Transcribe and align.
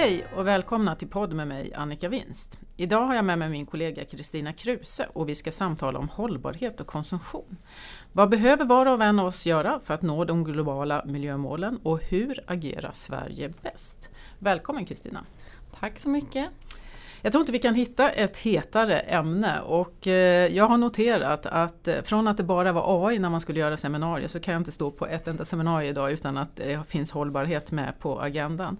Hej 0.00 0.26
och 0.36 0.46
välkomna 0.46 0.94
till 0.94 1.08
podd 1.08 1.32
med 1.32 1.48
mig 1.48 1.74
Annika 1.74 2.08
Winst. 2.08 2.58
Idag 2.76 3.06
har 3.06 3.14
jag 3.14 3.24
med 3.24 3.38
mig 3.38 3.48
min 3.48 3.66
kollega 3.66 4.04
Kristina 4.04 4.52
Kruse 4.52 5.08
och 5.12 5.28
vi 5.28 5.34
ska 5.34 5.50
samtala 5.50 5.98
om 5.98 6.08
hållbarhet 6.08 6.80
och 6.80 6.86
konsumtion. 6.86 7.56
Vad 8.12 8.30
behöver 8.30 8.64
var 8.64 8.86
och 8.86 9.04
en 9.04 9.18
av 9.18 9.26
oss 9.26 9.46
göra 9.46 9.80
för 9.84 9.94
att 9.94 10.02
nå 10.02 10.24
de 10.24 10.44
globala 10.44 11.04
miljömålen 11.06 11.80
och 11.82 12.02
hur 12.02 12.44
agerar 12.46 12.92
Sverige 12.92 13.52
bäst? 13.62 14.10
Välkommen 14.38 14.84
Kristina! 14.84 15.24
Tack 15.80 15.98
så 15.98 16.08
mycket! 16.08 16.50
Jag 17.22 17.32
tror 17.32 17.42
inte 17.42 17.52
vi 17.52 17.58
kan 17.58 17.74
hitta 17.74 18.10
ett 18.10 18.38
hetare 18.38 18.98
ämne 18.98 19.60
och 19.60 20.06
eh, 20.06 20.56
jag 20.56 20.64
har 20.64 20.76
noterat 20.76 21.46
att 21.46 21.88
eh, 21.88 22.02
från 22.02 22.28
att 22.28 22.36
det 22.36 22.42
bara 22.42 22.72
var 22.72 23.08
AI 23.08 23.18
när 23.18 23.30
man 23.30 23.40
skulle 23.40 23.60
göra 23.60 23.76
seminarier 23.76 24.28
så 24.28 24.40
kan 24.40 24.52
jag 24.52 24.60
inte 24.60 24.72
stå 24.72 24.90
på 24.90 25.06
ett 25.06 25.28
enda 25.28 25.44
seminarium 25.44 25.90
idag 25.90 26.12
utan 26.12 26.38
att 26.38 26.56
det 26.56 26.80
finns 26.88 27.12
hållbarhet 27.12 27.72
med 27.72 27.98
på 27.98 28.20
agendan. 28.20 28.76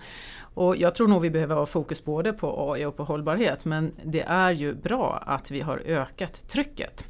Och 0.55 0.77
jag 0.77 0.95
tror 0.95 1.09
nog 1.09 1.23
vi 1.23 1.31
behöver 1.31 1.55
ha 1.55 1.67
fokus 1.67 2.05
både 2.05 2.33
på 2.33 2.73
AI 2.73 2.85
och 2.85 2.97
på 2.97 3.05
hållbarhet 3.05 3.65
men 3.65 3.93
det 4.05 4.23
är 4.23 4.51
ju 4.51 4.75
bra 4.75 5.23
att 5.27 5.51
vi 5.51 5.61
har 5.61 5.79
ökat 5.87 6.49
trycket. 6.49 7.05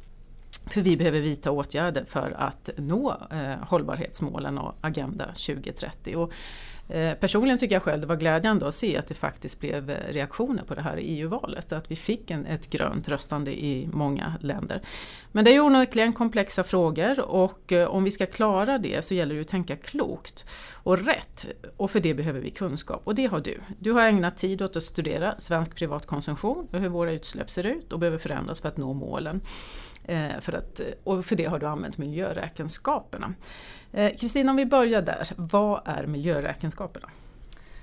För 0.65 0.81
vi 0.81 0.97
behöver 0.97 1.19
vidta 1.19 1.51
åtgärder 1.51 2.05
för 2.05 2.35
att 2.37 2.69
nå 2.77 3.17
eh, 3.31 3.67
hållbarhetsmålen 3.67 4.57
och 4.57 4.75
Agenda 4.81 5.25
2030. 5.25 6.15
Och 6.15 6.33
Eh, 6.89 7.13
personligen 7.13 7.57
tycker 7.57 7.75
jag 7.75 7.83
själv 7.83 8.01
det 8.01 8.07
var 8.07 8.15
glädjande 8.15 8.67
att 8.67 8.75
se 8.75 8.97
att 8.97 9.07
det 9.07 9.13
faktiskt 9.13 9.59
blev 9.59 9.89
eh, 9.89 10.13
reaktioner 10.13 10.63
på 10.63 10.75
det 10.75 10.81
här 10.81 10.97
EU-valet. 11.01 11.71
Att 11.71 11.91
vi 11.91 11.95
fick 11.95 12.31
en, 12.31 12.45
ett 12.45 12.69
grönt 12.69 13.09
röstande 13.09 13.63
i 13.63 13.89
många 13.93 14.33
länder. 14.41 14.81
Men 15.31 15.45
det 15.45 15.51
är 15.51 15.53
ju 15.53 15.61
onekligen 15.61 16.13
komplexa 16.13 16.63
frågor 16.63 17.19
och 17.19 17.71
eh, 17.71 17.87
om 17.87 18.03
vi 18.03 18.11
ska 18.11 18.25
klara 18.25 18.77
det 18.77 19.05
så 19.05 19.13
gäller 19.13 19.35
det 19.35 19.41
att 19.41 19.47
tänka 19.47 19.75
klokt 19.75 20.45
och 20.83 21.05
rätt. 21.05 21.45
Och 21.77 21.91
för 21.91 21.99
det 21.99 22.13
behöver 22.13 22.39
vi 22.39 22.49
kunskap 22.49 23.01
och 23.03 23.15
det 23.15 23.25
har 23.25 23.39
du. 23.39 23.59
Du 23.79 23.91
har 23.91 24.01
ägnat 24.01 24.37
tid 24.37 24.61
åt 24.61 24.75
att 24.75 24.83
studera 24.83 25.35
svensk 25.39 25.75
privatkonsumtion 25.75 26.67
och 26.71 26.79
hur 26.79 26.89
våra 26.89 27.11
utsläpp 27.11 27.49
ser 27.49 27.65
ut 27.65 27.93
och 27.93 27.99
behöver 27.99 28.17
förändras 28.17 28.61
för 28.61 28.67
att 28.67 28.77
nå 28.77 28.93
målen. 28.93 29.41
För 30.41 30.53
att, 30.53 30.81
och 31.03 31.25
för 31.25 31.35
det 31.35 31.45
har 31.45 31.59
du 31.59 31.65
använt 31.65 31.97
miljöräkenskaperna. 31.97 33.33
Eh, 33.91 34.17
Kristina, 34.17 34.51
om 34.51 34.57
vi 34.57 34.65
börjar 34.65 35.01
där. 35.01 35.27
Vad 35.35 35.81
är 35.85 36.05
miljöräkenskaperna? 36.05 37.09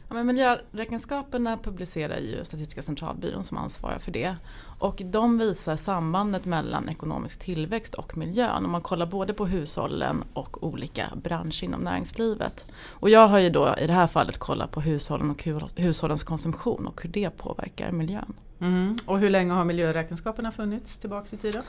Ja, 0.08 0.14
men 0.14 0.27
miljöräkenskaperna 0.27 1.56
publicerar 1.56 2.18
ju 2.18 2.44
Statistiska 2.44 2.83
centralbyrån 2.83 3.44
som 3.44 3.58
ansvarar 3.58 3.98
för 3.98 4.12
det. 4.12 4.36
Och 4.78 5.02
de 5.05 5.38
visar 5.38 5.77
sambandet 5.77 6.44
mellan 6.44 6.88
ekonomisk 6.88 7.38
tillväxt 7.38 7.94
och 7.94 8.16
miljön. 8.16 8.64
Och 8.64 8.70
man 8.70 8.80
kollar 8.80 9.06
både 9.06 9.33
på 9.34 9.46
hushållen 9.46 10.24
och 10.33 10.64
olika 10.64 11.06
branscher 11.22 11.64
inom 11.64 11.80
näringslivet. 11.80 12.64
Och 12.88 13.11
jag 13.11 13.28
har 13.28 13.38
ju 13.38 13.50
då 13.50 13.74
i 13.78 13.86
det 13.86 13.92
här 13.92 14.06
fallet 14.06 14.38
kollat 14.38 14.70
på 14.70 14.80
hushållen 14.80 15.30
och 15.30 15.44
hushållens 15.77 16.24
konsumtion 16.24 16.86
och 16.86 17.02
hur 17.02 17.11
det 17.11 17.30
påverkar 17.30 17.92
miljön. 17.92 18.34
Mm. 18.61 18.96
Och 19.06 19.18
hur 19.18 19.30
länge 19.30 19.52
har 19.52 19.64
miljöräkenskaperna 19.64 20.52
funnits 20.52 20.96
tillbaks 20.96 21.33
i 21.33 21.36
tiden? 21.36 21.62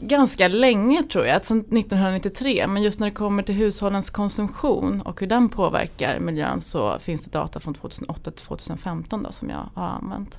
Ganska 0.00 0.48
länge 0.48 1.02
tror 1.02 1.26
jag, 1.26 1.46
sedan 1.46 1.60
1993. 1.60 2.66
Men 2.66 2.82
just 2.82 3.00
när 3.00 3.06
det 3.06 3.14
kommer 3.14 3.42
till 3.42 3.54
hushållens 3.54 4.10
konsumtion 4.10 5.00
och 5.00 5.20
hur 5.20 5.26
den 5.26 5.48
påverkar 5.48 6.20
miljön 6.20 6.60
så 6.60 6.98
finns 6.98 7.20
det 7.20 7.30
data 7.30 7.60
från 7.60 7.74
2008 7.74 8.30
till 8.30 8.46
2015 8.46 9.22
då, 9.22 9.32
som 9.32 9.50
jag 9.50 9.70
har 9.74 9.88
använt. 9.88 10.38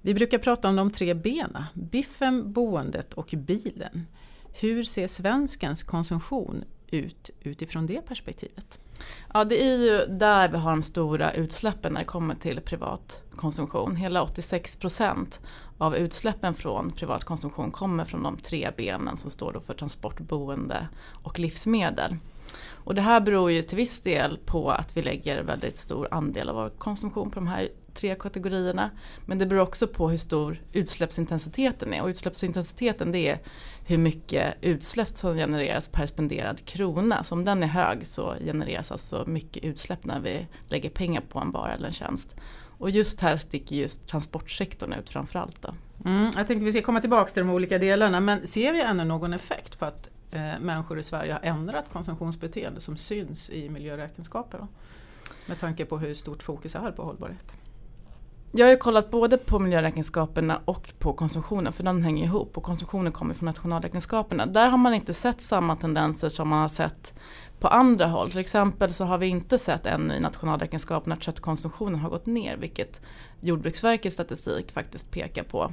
Vi 0.00 0.14
brukar 0.14 0.38
prata 0.38 0.68
om 0.68 0.76
de 0.76 0.90
tre 0.90 1.14
benen, 1.14 1.64
biffen, 1.74 2.52
boendet 2.52 3.14
och 3.14 3.34
bilen. 3.36 4.06
Hur 4.52 4.82
ser 4.82 5.06
svenskens 5.06 5.82
konsumtion 5.82 6.64
ut 6.90 7.30
utifrån 7.40 7.86
det 7.86 8.00
perspektivet? 8.06 8.78
Ja 9.34 9.44
det 9.44 9.62
är 9.62 9.76
ju 9.76 10.06
där 10.06 10.48
vi 10.48 10.56
har 10.56 10.70
de 10.70 10.82
stora 10.82 11.32
utsläppen 11.32 11.92
när 11.92 12.00
det 12.00 12.06
kommer 12.06 12.34
till 12.34 12.60
privat 12.60 13.22
konsumtion. 13.30 13.96
Hela 13.96 14.22
86 14.22 14.76
procent 14.76 15.40
av 15.78 15.96
utsläppen 15.96 16.54
från 16.54 16.90
privat 16.90 17.24
konsumtion 17.24 17.70
kommer 17.70 18.04
från 18.04 18.22
de 18.22 18.36
tre 18.36 18.70
benen 18.76 19.16
som 19.16 19.30
står 19.30 19.60
för 19.60 19.74
transport, 19.74 20.20
boende 20.20 20.88
och 21.22 21.38
livsmedel. 21.38 22.16
Och 22.70 22.94
det 22.94 23.02
här 23.02 23.20
beror 23.20 23.50
ju 23.50 23.62
till 23.62 23.76
viss 23.76 24.00
del 24.00 24.38
på 24.44 24.70
att 24.70 24.96
vi 24.96 25.02
lägger 25.02 25.42
väldigt 25.42 25.78
stor 25.78 26.08
andel 26.10 26.48
av 26.48 26.54
vår 26.54 26.68
konsumtion 26.68 27.30
på 27.30 27.34
de 27.34 27.46
här 27.46 27.68
tre 27.94 28.14
kategorierna. 28.14 28.90
Men 29.26 29.38
det 29.38 29.46
beror 29.46 29.62
också 29.62 29.86
på 29.86 30.08
hur 30.08 30.18
stor 30.18 30.60
utsläppsintensiteten 30.72 31.94
är. 31.94 32.02
Och 32.02 32.08
utsläppsintensiteten 32.08 33.12
det 33.12 33.28
är 33.28 33.38
hur 33.86 33.98
mycket 33.98 34.54
utsläpp 34.60 35.08
som 35.08 35.34
genereras 35.34 35.88
per 35.88 36.06
spenderad 36.06 36.64
krona. 36.64 37.24
Så 37.24 37.34
om 37.34 37.44
den 37.44 37.62
är 37.62 37.66
hög 37.66 38.06
så 38.06 38.34
genereras 38.44 38.92
alltså 38.92 39.24
mycket 39.26 39.64
utsläpp 39.64 40.04
när 40.04 40.20
vi 40.20 40.46
lägger 40.68 40.90
pengar 40.90 41.22
på 41.28 41.38
en 41.38 41.50
vara 41.50 41.74
eller 41.74 41.86
en 41.86 41.92
tjänst. 41.94 42.34
Och 42.78 42.90
just 42.90 43.20
här 43.20 43.36
sticker 43.36 43.76
just 43.76 44.06
transportsektorn 44.06 44.92
ut 44.92 45.08
framförallt. 45.08 45.62
Då. 45.62 45.74
Mm, 46.04 46.30
jag 46.36 46.46
tänkte 46.46 46.64
vi 46.64 46.72
ska 46.72 46.82
komma 46.82 47.00
tillbaka 47.00 47.30
till 47.30 47.42
de 47.42 47.50
olika 47.50 47.78
delarna 47.78 48.20
men 48.20 48.46
ser 48.46 48.72
vi 48.72 48.82
ännu 48.82 49.04
någon 49.04 49.32
effekt 49.32 49.78
på 49.78 49.84
att 49.84 50.08
eh, 50.30 50.60
människor 50.60 50.98
i 50.98 51.02
Sverige 51.02 51.32
har 51.32 51.40
ändrat 51.42 51.86
konsumtionsbeteende 51.92 52.80
som 52.80 52.96
syns 52.96 53.50
i 53.50 53.68
miljöräkenskaper? 53.68 54.58
Då? 54.58 54.68
Med 55.46 55.58
tanke 55.58 55.84
på 55.84 55.98
hur 55.98 56.14
stort 56.14 56.42
fokus 56.42 56.74
är 56.74 56.92
på 56.92 57.02
hållbarhet. 57.02 57.54
Jag 58.52 58.66
har 58.66 58.70
ju 58.70 58.76
kollat 58.76 59.10
både 59.10 59.38
på 59.38 59.58
miljöräkenskaperna 59.58 60.60
och 60.64 60.92
på 60.98 61.12
konsumtionen 61.12 61.72
för 61.72 61.84
de 61.84 62.02
hänger 62.02 62.24
ihop 62.24 62.56
och 62.56 62.62
konsumtionen 62.62 63.12
kommer 63.12 63.34
från 63.34 63.46
nationalräkenskaperna. 63.46 64.46
Där 64.46 64.68
har 64.68 64.78
man 64.78 64.94
inte 64.94 65.14
sett 65.14 65.42
samma 65.42 65.76
tendenser 65.76 66.28
som 66.28 66.48
man 66.48 66.58
har 66.58 66.68
sett 66.68 67.12
på 67.60 67.68
andra 67.68 68.06
håll. 68.06 68.30
Till 68.30 68.40
exempel 68.40 68.92
så 68.92 69.04
har 69.04 69.18
vi 69.18 69.26
inte 69.26 69.58
sett 69.58 69.86
ännu 69.86 70.14
i 70.14 70.20
nationalräkenskaperna 70.20 71.14
att 71.14 71.22
köttkonsumtionen 71.22 72.00
har 72.00 72.10
gått 72.10 72.26
ner 72.26 72.56
vilket 72.56 73.00
Jordbruksverkets 73.40 74.14
statistik 74.14 74.72
faktiskt 74.72 75.10
pekar 75.10 75.42
på. 75.42 75.72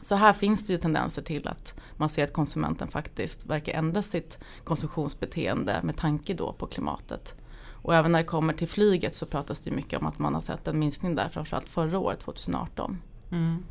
Så 0.00 0.14
här 0.14 0.32
finns 0.32 0.66
det 0.66 0.72
ju 0.72 0.78
tendenser 0.78 1.22
till 1.22 1.48
att 1.48 1.74
man 1.96 2.08
ser 2.08 2.24
att 2.24 2.32
konsumenten 2.32 2.88
faktiskt 2.88 3.46
verkar 3.46 3.72
ändra 3.72 4.02
sitt 4.02 4.38
konsumtionsbeteende 4.64 5.80
med 5.82 5.96
tanke 5.96 6.34
då 6.34 6.52
på 6.52 6.66
klimatet. 6.66 7.34
Och 7.82 7.94
även 7.94 8.12
när 8.12 8.18
det 8.18 8.24
kommer 8.24 8.54
till 8.54 8.68
flyget 8.68 9.14
så 9.14 9.26
pratas 9.26 9.60
det 9.60 9.70
mycket 9.70 10.00
om 10.00 10.06
att 10.06 10.18
man 10.18 10.34
har 10.34 10.40
sett 10.40 10.68
en 10.68 10.78
minskning 10.78 11.14
där 11.14 11.28
framförallt 11.28 11.68
förra 11.68 11.98
året, 11.98 12.20
2018. 12.20 12.98
Mm. 13.30 13.64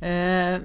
Eh, 0.00 0.60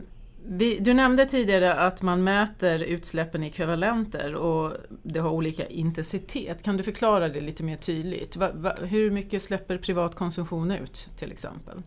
vi, 0.46 0.80
du 0.80 0.94
nämnde 0.94 1.26
tidigare 1.26 1.74
att 1.74 2.02
man 2.02 2.24
mäter 2.24 2.84
utsläppen 2.84 3.44
i 3.44 3.48
ekvivalenter 3.48 4.36
och 4.36 4.74
det 5.04 5.20
har 5.20 5.30
olika 5.30 5.66
intensitet. 5.66 6.64
Kan 6.64 6.78
du 6.78 6.84
förklara 6.84 7.30
det 7.30 7.42
lite 7.42 7.64
mer 7.64 7.78
tydligt? 7.78 8.36
Va, 8.36 8.50
va, 8.54 8.76
hur 8.82 9.12
mycket 9.12 9.44
släpper 9.44 9.78
privat 9.78 10.16
konsumtion 10.16 10.72
ut 10.72 11.10
till 11.18 11.32
exempel? 11.32 11.82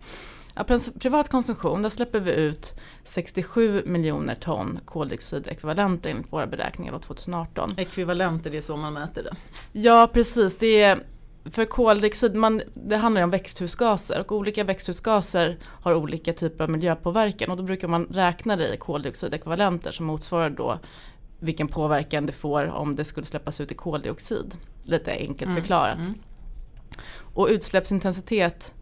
Ja, 0.55 0.65
privat 0.99 1.29
konsumtion, 1.29 1.83
där 1.83 1.91
släpper 1.91 2.21
vi 2.21 2.33
ut 2.33 2.75
67 3.05 3.83
miljoner 3.87 4.35
ton 4.35 4.81
koldioxidekvivalenter 4.85 6.11
enligt 6.11 6.33
våra 6.33 6.47
beräkningar 6.47 6.99
2018. 6.99 7.71
Ekvivalenter, 7.77 8.51
det 8.51 8.57
är 8.57 8.63
så 8.63 8.77
man 8.77 8.93
mäter 8.93 9.23
det? 9.23 9.37
Ja 9.73 10.11
precis, 10.13 10.57
det 10.59 10.83
är 10.83 11.03
för 11.51 11.65
koldioxid, 11.65 12.35
man, 12.35 12.63
det 12.75 12.97
handlar 12.97 13.23
om 13.23 13.31
växthusgaser 13.31 14.21
och 14.21 14.33
olika 14.33 14.65
växthusgaser 14.65 15.59
har 15.63 15.95
olika 15.95 16.33
typer 16.33 16.65
av 16.65 16.71
miljöpåverkan 16.71 17.51
och 17.51 17.57
då 17.57 17.63
brukar 17.63 17.89
man 17.89 18.05
räkna 18.05 18.57
det 18.57 18.75
i 18.75 18.77
koldioxidekvivalenter 18.77 19.93
som 19.93 20.07
motsvarar 20.07 20.51
då 20.51 20.79
vilken 21.39 21.69
påverkan 21.69 22.27
det 22.27 22.33
får 22.33 22.67
om 22.67 22.97
det 22.97 23.05
skulle 23.05 23.27
släppas 23.27 23.61
ut 23.61 23.73
i 23.73 23.75
koldioxid. 23.75 24.55
Lite 24.85 25.13
enkelt 25.13 25.43
mm. 25.43 25.55
förklarat. 25.55 25.99
Mm. 25.99 26.15
Och 27.35 27.49
utsläppsintensitet 27.51 28.73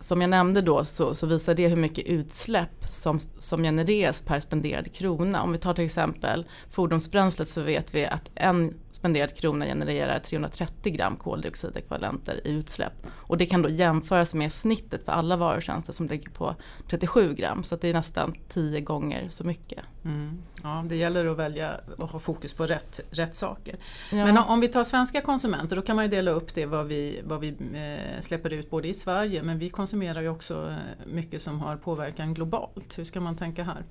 som 0.00 0.20
jag 0.20 0.30
nämnde 0.30 0.60
då 0.60 0.84
så, 0.84 1.14
så, 1.14 1.26
visar 1.26 1.54
det 1.54 1.68
hur 1.68 1.76
mycket 1.76 2.06
utsläpp 2.06 2.86
som, 2.90 3.18
som 3.38 3.62
genereras 3.62 4.20
per 4.20 4.40
spenderad 4.40 4.92
krona. 4.92 5.42
Om 5.42 5.52
vi 5.52 5.58
tar 5.58 5.74
till 5.74 5.84
exempel 5.84 6.46
fordonsbränslet 6.70 7.48
så 7.48 7.62
vet 7.62 7.94
vi 7.94 8.06
att 8.06 8.30
en 8.34 8.74
spenderad 9.04 9.36
krona 9.36 9.64
genererar 9.64 10.18
330 10.18 10.92
gram 10.92 11.16
koldioxidekvivalenter 11.16 12.46
i 12.46 12.50
utsläpp. 12.50 12.92
Och 13.12 13.38
det 13.38 13.46
kan 13.46 13.62
då 13.62 13.68
jämföras 13.68 14.34
med 14.34 14.52
snittet 14.52 15.04
för 15.04 15.12
alla 15.12 15.36
varor 15.36 15.56
och 15.56 15.62
tjänster 15.62 15.92
som 15.92 16.08
ligger 16.08 16.30
på 16.30 16.54
37 16.90 17.34
gram. 17.34 17.62
Så 17.62 17.76
det 17.76 17.88
är 17.88 17.94
nästan 17.94 18.34
10 18.48 18.80
gånger 18.80 19.28
så 19.30 19.44
mycket. 19.44 19.78
Mm. 20.04 20.42
Ja, 20.62 20.84
det 20.88 20.96
gäller 20.96 21.26
att 21.26 21.36
välja 21.36 21.80
och 21.98 22.08
ha 22.08 22.18
fokus 22.18 22.52
på 22.52 22.66
rätt, 22.66 23.00
rätt 23.10 23.34
saker. 23.34 23.76
Ja. 24.12 24.24
Men 24.24 24.38
om 24.38 24.60
vi 24.60 24.68
tar 24.68 24.84
svenska 24.84 25.20
konsumenter 25.20 25.76
då 25.76 25.82
kan 25.82 25.96
man 25.96 26.04
ju 26.04 26.10
dela 26.10 26.30
upp 26.30 26.54
det 26.54 26.66
vad 26.66 26.86
vi, 26.86 27.20
vad 27.24 27.40
vi 27.40 27.48
eh, 27.48 28.20
släpper 28.20 28.52
ut 28.52 28.70
både 28.70 28.88
i 28.88 28.94
Sverige 28.94 29.42
men 29.42 29.58
vi 29.58 29.70
konsumerar 29.70 30.22
ju 30.22 30.28
också 30.28 30.68
eh, 30.70 31.06
mycket 31.06 31.42
som 31.42 31.60
har 31.60 31.76
påverkan 31.76 32.34
globalt. 32.34 32.98
Hur 32.98 33.04
ska 33.04 33.20
man 33.20 33.36
tänka 33.36 33.64
här? 33.64 33.84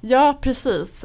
Ja 0.00 0.38
precis. 0.40 1.04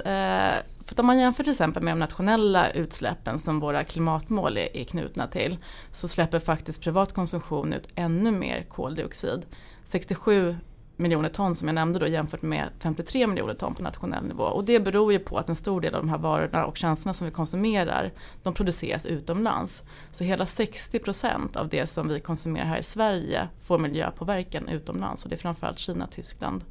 För 0.86 1.00
om 1.00 1.06
man 1.06 1.19
jämför 1.19 1.44
till 1.44 1.51
exempel 1.51 1.83
med 1.83 1.94
de 1.94 2.00
nationella 2.00 2.69
utsläppen 2.72 3.39
som 3.39 3.60
våra 3.60 3.83
klimatmål 3.83 4.57
är, 4.57 4.78
är 4.78 4.83
knutna 4.83 5.28
till 5.28 5.57
så 5.92 6.07
släpper 6.07 6.39
faktiskt 6.39 6.81
privat 6.81 7.13
konsumtion 7.13 7.74
ut 7.74 7.88
ännu 7.95 8.31
mer 8.31 8.66
koldioxid. 8.69 9.45
67 9.86 10.56
miljoner 11.01 11.30
ton 11.30 11.56
som 11.56 11.68
jag 11.68 11.75
nämnde 11.75 12.00
då 12.00 12.07
jämfört 12.07 12.42
med 12.42 12.69
53 12.80 13.28
miljoner 13.28 13.54
ton 13.54 13.75
på 13.75 13.83
nationell 13.83 14.24
nivå. 14.24 14.44
Och 14.44 14.63
det 14.63 14.80
beror 14.80 15.13
ju 15.13 15.19
på 15.19 15.38
att 15.38 15.50
en 15.50 15.56
stor 15.56 15.81
del 15.81 15.95
av 15.95 16.01
de 16.01 16.10
här 16.10 16.18
varorna 16.18 16.66
och 16.66 16.78
tjänsterna 16.78 17.13
som 17.13 17.25
vi 17.25 17.33
konsumerar 17.33 18.12
de 18.44 18.54
produceras 18.54 19.06
utomlands. 19.06 19.83
Så 20.12 20.24
hela 20.24 20.45
60 20.45 21.00
procent 21.00 21.56
av 21.56 21.69
det 21.69 21.88
som 21.88 22.07
vi 22.07 22.19
konsumerar 22.19 22.66
här 22.66 22.78
i 22.78 22.83
Sverige 22.83 23.48
får 23.62 23.80
miljöpåverkan 23.80 24.68
utomlands 24.68 25.24
och 25.24 25.30
det 25.30 25.36
är 25.36 25.39
framförallt 25.39 25.80
Kina, 25.80 26.07
Tyskland 26.07 26.63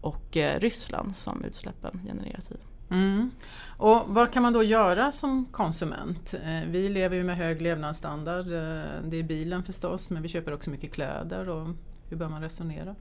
och 0.00 0.36
eh, 0.36 0.60
Ryssland 0.60 1.16
som 1.16 1.44
utsläppen 1.44 2.00
genereras 2.06 2.50
i. 2.50 2.75
Mm. 2.90 3.30
Och 3.76 4.02
vad 4.06 4.32
kan 4.32 4.42
man 4.42 4.52
då 4.52 4.62
göra 4.62 5.12
som 5.12 5.44
konsument? 5.44 6.34
Eh, 6.34 6.70
vi 6.70 6.88
lever 6.88 7.16
ju 7.16 7.24
med 7.24 7.36
hög 7.36 7.62
levnadsstandard. 7.62 8.46
Eh, 8.46 9.02
det 9.04 9.16
är 9.16 9.22
bilen 9.22 9.62
förstås 9.62 10.10
men 10.10 10.22
vi 10.22 10.28
köper 10.28 10.54
också 10.54 10.70
mycket 10.70 10.92
kläder. 10.92 11.48
Och 11.48 11.68
hur 12.10 12.16
bör 12.16 12.28
man 12.28 12.42
resonera? 12.42 12.94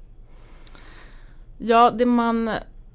Ja, 1.57 1.91
det 1.91 2.05
man 2.05 2.49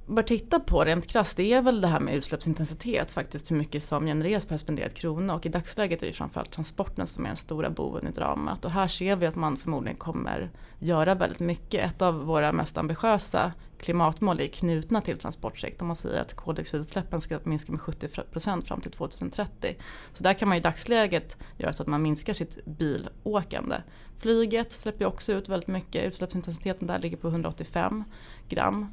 bör 0.06 0.22
titta 0.22 0.60
på 0.60 0.84
rent 0.84 1.06
krasst 1.06 1.36
det 1.36 1.52
är 1.52 1.62
väl 1.62 1.80
det 1.80 1.88
här 1.88 2.00
med 2.00 2.14
utsläppsintensitet 2.14 3.10
faktiskt 3.10 3.50
hur 3.50 3.56
mycket 3.56 3.82
som 3.82 4.06
genereras 4.06 4.44
per 4.44 4.56
spenderad 4.56 4.94
krona 4.94 5.34
och 5.34 5.46
i 5.46 5.48
dagsläget 5.48 6.02
är 6.02 6.06
det 6.06 6.12
framförallt 6.12 6.50
transporten 6.50 7.06
som 7.06 7.24
är 7.24 7.28
den 7.28 7.36
stora 7.36 7.70
boven 7.70 8.08
i 8.08 8.10
dramat 8.10 8.64
och 8.64 8.70
här 8.70 8.88
ser 8.88 9.16
vi 9.16 9.26
att 9.26 9.34
man 9.34 9.56
förmodligen 9.56 9.96
kommer 9.96 10.50
göra 10.78 11.14
väldigt 11.14 11.40
mycket. 11.40 11.92
Ett 11.92 12.02
av 12.02 12.14
våra 12.14 12.52
mest 12.52 12.78
ambitiösa 12.78 13.52
klimatmål 13.80 14.40
är 14.40 14.48
knutna 14.48 15.00
till 15.00 15.18
transportsektorn. 15.18 15.86
Man 15.86 15.96
säger 15.96 16.20
att 16.20 16.34
koldioxidutsläppen 16.34 17.20
ska 17.20 17.38
minska 17.44 17.72
med 17.72 17.80
70% 17.80 18.64
fram 18.64 18.80
till 18.80 18.90
2030. 18.90 19.76
Så 20.12 20.22
där 20.22 20.34
kan 20.34 20.48
man 20.48 20.58
i 20.58 20.60
dagsläget 20.60 21.36
göra 21.56 21.72
så 21.72 21.82
att 21.82 21.88
man 21.88 22.02
minskar 22.02 22.32
sitt 22.32 22.64
bilåkande. 22.64 23.76
Flyget 24.18 24.72
släpper 24.72 25.04
också 25.04 25.32
ut 25.32 25.48
väldigt 25.48 25.68
mycket. 25.68 26.04
Utsläppsintensiteten 26.04 26.86
där 26.86 26.98
ligger 26.98 27.16
på 27.16 27.28
185 27.28 28.04
gram 28.48 28.86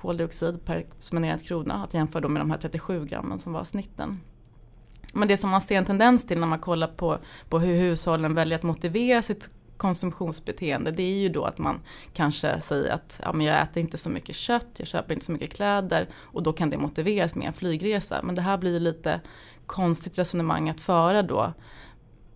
koldioxid 0.00 0.64
per 0.64 0.86
spenderad 1.00 1.42
krona 1.42 1.84
att 1.84 1.94
jämföra 1.94 2.20
då 2.22 2.28
med 2.28 2.40
de 2.40 2.50
här 2.50 2.58
37 2.58 3.06
grammen 3.06 3.40
som 3.40 3.52
var 3.52 3.64
snitten. 3.64 4.20
Men 5.12 5.28
det 5.28 5.36
som 5.36 5.50
man 5.50 5.60
ser 5.60 5.76
en 5.76 5.84
tendens 5.84 6.26
till 6.26 6.40
när 6.40 6.46
man 6.46 6.58
kollar 6.58 6.86
på, 6.86 7.18
på 7.48 7.58
hur 7.58 7.76
hushållen 7.76 8.34
väljer 8.34 8.58
att 8.58 8.62
motivera 8.62 9.22
sitt 9.22 9.50
konsumtionsbeteende 9.80 10.90
det 10.90 11.02
är 11.02 11.18
ju 11.18 11.28
då 11.28 11.44
att 11.44 11.58
man 11.58 11.80
kanske 12.12 12.60
säger 12.60 12.90
att 12.90 13.20
ja, 13.22 13.32
men 13.32 13.46
jag 13.46 13.62
äter 13.62 13.80
inte 13.80 13.98
så 13.98 14.10
mycket 14.10 14.36
kött, 14.36 14.66
jag 14.76 14.88
köper 14.88 15.14
inte 15.14 15.26
så 15.26 15.32
mycket 15.32 15.52
kläder 15.52 16.08
och 16.14 16.42
då 16.42 16.52
kan 16.52 16.70
det 16.70 16.78
motiveras 16.78 17.34
med 17.34 17.46
en 17.46 17.52
flygresa. 17.52 18.20
Men 18.22 18.34
det 18.34 18.42
här 18.42 18.58
blir 18.58 18.72
ju 18.72 18.78
lite 18.78 19.20
konstigt 19.66 20.18
resonemang 20.18 20.68
att 20.68 20.80
föra 20.80 21.22
då 21.22 21.52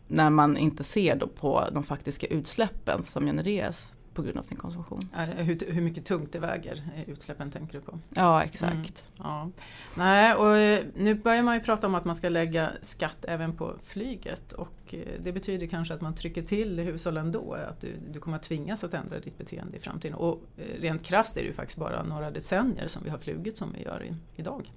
när 0.06 0.31
man 0.31 0.56
inte 0.56 0.85
ser 0.85 1.17
då 1.17 1.26
på 1.26 1.69
de 1.73 1.85
faktiska 1.85 2.26
utsläppen 2.26 3.02
som 3.02 3.26
genereras 3.26 3.88
på 4.15 4.23
grund 4.23 4.39
av 4.39 4.43
sin 4.43 4.57
konsumtion. 4.57 5.09
Hur, 5.37 5.73
hur 5.73 5.83
mycket 5.83 6.05
tungt 6.05 6.33
det 6.33 6.39
väger, 6.39 6.83
utsläppen 7.07 7.51
tänker 7.51 7.73
du 7.73 7.81
på? 7.81 7.99
Ja 8.15 8.45
exakt. 8.45 8.75
Mm, 8.75 8.85
ja. 9.19 9.51
Nej, 9.95 10.35
och 10.35 10.57
eh, 10.57 10.85
nu 10.97 11.15
börjar 11.15 11.43
man 11.43 11.55
ju 11.55 11.61
prata 11.61 11.87
om 11.87 11.95
att 11.95 12.05
man 12.05 12.15
ska 12.15 12.29
lägga 12.29 12.71
skatt 12.81 13.25
även 13.29 13.57
på 13.57 13.75
flyget 13.85 14.53
och 14.53 14.75
eh, 14.91 14.99
det 15.25 15.33
betyder 15.33 15.67
kanske 15.67 15.95
att 15.95 16.01
man 16.01 16.15
trycker 16.15 16.43
till 16.43 16.81
hushållen 16.81 17.33
då, 17.33 17.53
att 17.53 17.81
du, 17.81 17.93
du 18.13 18.21
kommer 18.21 18.37
att 18.37 18.43
tvingas 18.43 18.85
att 18.85 18.95
ändra 18.95 19.19
ditt 19.19 19.39
beteende 19.39 19.77
i 19.77 19.81
framtiden. 19.81 20.15
Och 20.15 20.43
eh, 20.57 20.81
rent 20.81 21.03
krasst 21.03 21.37
är 21.37 21.41
det 21.41 21.47
ju 21.47 21.55
faktiskt 21.55 21.79
bara 21.79 22.03
några 22.03 22.31
decennier 22.31 22.89
som 22.89 23.03
vi 23.05 23.11
har 23.11 23.19
flugit 23.19 23.57
som 23.57 23.73
vi 23.73 23.83
gör 23.83 24.05
i, 24.05 24.15
idag. 24.37 24.71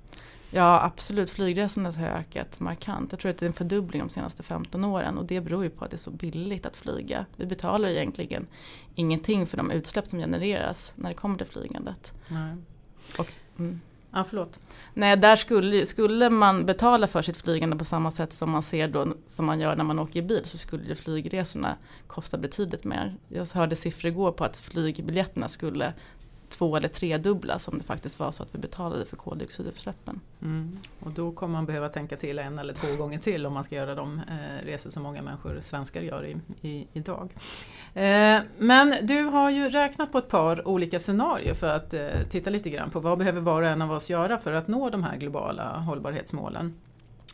Ja 0.51 0.83
absolut, 0.83 1.29
flygresandet 1.29 1.95
har 1.95 2.07
ökat 2.07 2.59
markant. 2.59 3.11
Jag 3.11 3.19
tror 3.19 3.31
att 3.31 3.37
det 3.37 3.45
är 3.45 3.47
en 3.47 3.53
fördubbling 3.53 4.01
de 4.01 4.09
senaste 4.09 4.43
15 4.43 4.85
åren 4.85 5.17
och 5.17 5.25
det 5.25 5.41
beror 5.41 5.63
ju 5.63 5.69
på 5.69 5.85
att 5.85 5.91
det 5.91 5.95
är 5.95 5.99
så 5.99 6.11
billigt 6.11 6.65
att 6.65 6.77
flyga. 6.77 7.25
Vi 7.35 7.45
betalar 7.45 7.89
egentligen 7.89 8.47
ingenting 8.95 9.47
för 9.47 9.57
de 9.57 9.71
utsläpp 9.71 10.07
som 10.07 10.19
genereras 10.19 10.91
när 10.95 11.09
det 11.09 11.15
kommer 11.15 11.37
till 11.37 11.47
flygandet. 11.47 12.13
Nej. 12.27 12.55
Och, 13.19 13.31
mm. 13.59 13.81
Ja, 14.11 14.25
förlåt. 14.29 14.59
Nej, 14.93 15.17
där 15.17 15.35
skulle, 15.35 15.85
skulle 15.85 16.29
man 16.29 16.65
betala 16.65 17.07
för 17.07 17.21
sitt 17.21 17.37
flygande 17.37 17.77
på 17.77 17.85
samma 17.85 18.11
sätt 18.11 18.33
som 18.33 18.49
man 18.49 18.63
ser 18.63 18.87
då, 18.87 19.13
som 19.27 19.45
man 19.45 19.59
gör 19.59 19.75
när 19.75 19.83
man 19.83 19.99
åker 19.99 20.19
i 20.19 20.21
bil 20.21 20.45
så 20.45 20.57
skulle 20.57 20.83
ju 20.83 20.95
flygresorna 20.95 21.75
kosta 22.07 22.37
betydligt 22.37 22.83
mer. 22.83 23.15
Jag 23.27 23.47
hörde 23.53 23.75
siffror 23.75 24.11
igår 24.11 24.31
på 24.31 24.43
att 24.43 24.57
flygbiljetterna 24.57 25.47
skulle 25.47 25.93
två 26.49 26.77
eller 26.77 26.87
tredubbla 26.87 27.59
som 27.59 27.77
det 27.77 27.83
faktiskt 27.83 28.19
var 28.19 28.31
så 28.31 28.43
att 28.43 28.55
vi 28.55 28.59
betalade 28.59 29.05
för 29.05 29.15
koldioxidutsläppen. 29.15 30.21
Mm. 30.41 30.77
Och 30.99 31.11
då 31.11 31.31
kommer 31.31 31.53
man 31.53 31.65
behöva 31.65 31.89
tänka 31.89 32.15
till 32.15 32.39
en 32.39 32.59
eller 32.59 32.73
två 32.73 32.95
gånger 32.95 33.19
till 33.19 33.45
om 33.45 33.53
man 33.53 33.63
ska 33.63 33.75
göra 33.75 33.95
de 33.95 34.19
eh, 34.19 34.65
resor 34.65 34.89
som 34.89 35.03
många 35.03 35.21
människor, 35.21 35.59
svenskar 35.61 36.01
gör 36.01 36.25
i, 36.25 36.37
i, 36.67 36.87
idag. 36.93 37.33
Eh, 37.93 38.39
men 38.57 38.95
du 39.01 39.23
har 39.23 39.49
ju 39.49 39.69
räknat 39.69 40.11
på 40.11 40.17
ett 40.17 40.29
par 40.29 40.67
olika 40.67 40.99
scenarier 40.99 41.53
för 41.53 41.75
att 41.75 41.93
eh, 41.93 42.07
titta 42.29 42.49
lite 42.49 42.69
grann 42.69 42.89
på 42.89 42.99
vad 42.99 43.17
behöver 43.17 43.41
var 43.41 43.61
och 43.61 43.67
en 43.67 43.81
av 43.81 43.91
oss 43.91 44.09
göra 44.09 44.37
för 44.37 44.53
att 44.53 44.67
nå 44.67 44.89
de 44.89 45.03
här 45.03 45.17
globala 45.17 45.79
hållbarhetsmålen. 45.79 46.73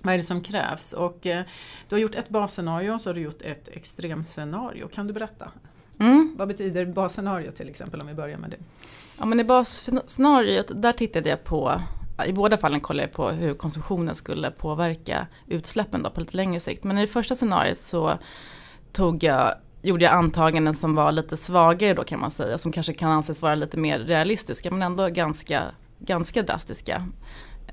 Vad 0.02 0.14
är 0.14 0.18
det 0.18 0.24
som 0.24 0.42
krävs? 0.42 0.94
Och, 0.94 1.26
eh, 1.26 1.44
du 1.90 1.96
har 1.96 2.00
gjort 2.00 2.16
ett 2.16 2.30
basscenario 2.30 2.92
och 2.92 3.02
så 3.02 3.10
har 3.10 3.16
du 3.16 3.22
gjort 3.22 3.42
ett 3.42 3.70
extremscenario. 3.70 4.88
Kan 4.88 5.08
du 5.08 5.14
berätta? 5.14 5.52
Mm. 6.00 6.36
Vad 6.38 6.48
betyder 6.48 6.86
basscenario 6.86 7.52
till 7.52 7.70
exempel 7.70 8.02
om 8.02 8.08
vi 8.08 8.14
börjar 8.14 8.38
med 8.38 8.50
det? 8.50 8.58
Ja, 9.18 9.26
men 9.26 9.40
I 9.40 9.44
basscenariot 9.44 10.72
där 10.76 10.94
tittade 10.94 11.30
jag 11.30 11.44
på 11.44 11.82
i 12.26 12.34
båda 12.34 12.58
fallen 12.58 12.80
kollade 12.80 13.04
jag 13.04 13.12
på 13.12 13.30
hur 13.30 13.54
konsumtionen 13.54 14.16
skulle 14.16 14.52
påverka 14.52 15.28
utsläppen 15.48 16.04
då 16.04 16.10
på 16.10 16.20
lite 16.20 16.38
längre 16.38 16.60
sikt. 16.60 16.84
Men 16.84 16.98
i 16.98 17.02
det 17.02 17.08
första 17.08 17.36
scenariot 17.36 17.78
så 17.78 18.18
tog 18.92 19.24
jag, 19.24 19.56
gjorde 19.82 20.06
jag 20.06 20.14
antaganden 20.14 20.76
som 20.76 20.96
var 20.96 21.12
lite 21.12 21.38
svagare 21.38 21.94
då 21.94 22.04
kan 22.04 22.20
man 22.20 22.32
säga. 22.32 22.58
Som 22.58 22.72
kanske 22.72 22.94
kan 22.94 23.12
anses 23.12 23.42
vara 23.42 23.56
lite 23.56 23.78
mer 23.78 24.00
realistiska 24.00 24.72
men 24.72 24.82
ändå 24.82 25.08
ganska, 25.08 25.64
ganska 26.00 26.42
drastiska. 26.42 27.08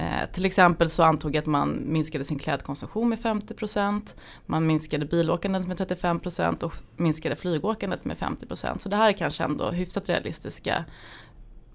Eh, 0.01 0.31
till 0.33 0.45
exempel 0.45 0.91
så 0.91 1.03
antog 1.03 1.35
jag 1.35 1.43
att 1.43 1.47
man 1.47 1.83
minskade 1.87 2.25
sin 2.25 2.39
klädkonsumtion 2.39 3.09
med 3.09 3.19
50%, 3.19 4.15
man 4.47 4.67
minskade 4.67 5.07
bilåkandet 5.07 5.67
med 5.67 5.77
35% 5.79 6.63
och 6.63 6.75
minskade 6.97 7.37
flygåkandet 7.37 8.05
med 8.05 8.17
50%. 8.17 8.79
Så 8.79 8.89
det 8.89 8.97
här 8.97 9.09
är 9.09 9.13
kanske 9.13 9.45
ändå 9.45 9.71
hyfsat 9.71 10.09
realistiska 10.09 10.85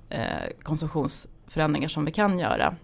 eh, 0.09 0.49
konsumtionsförändringar 0.63 1.87
som 1.87 2.05
vi 2.05 2.11
kan 2.11 2.39
göra. 2.39 2.75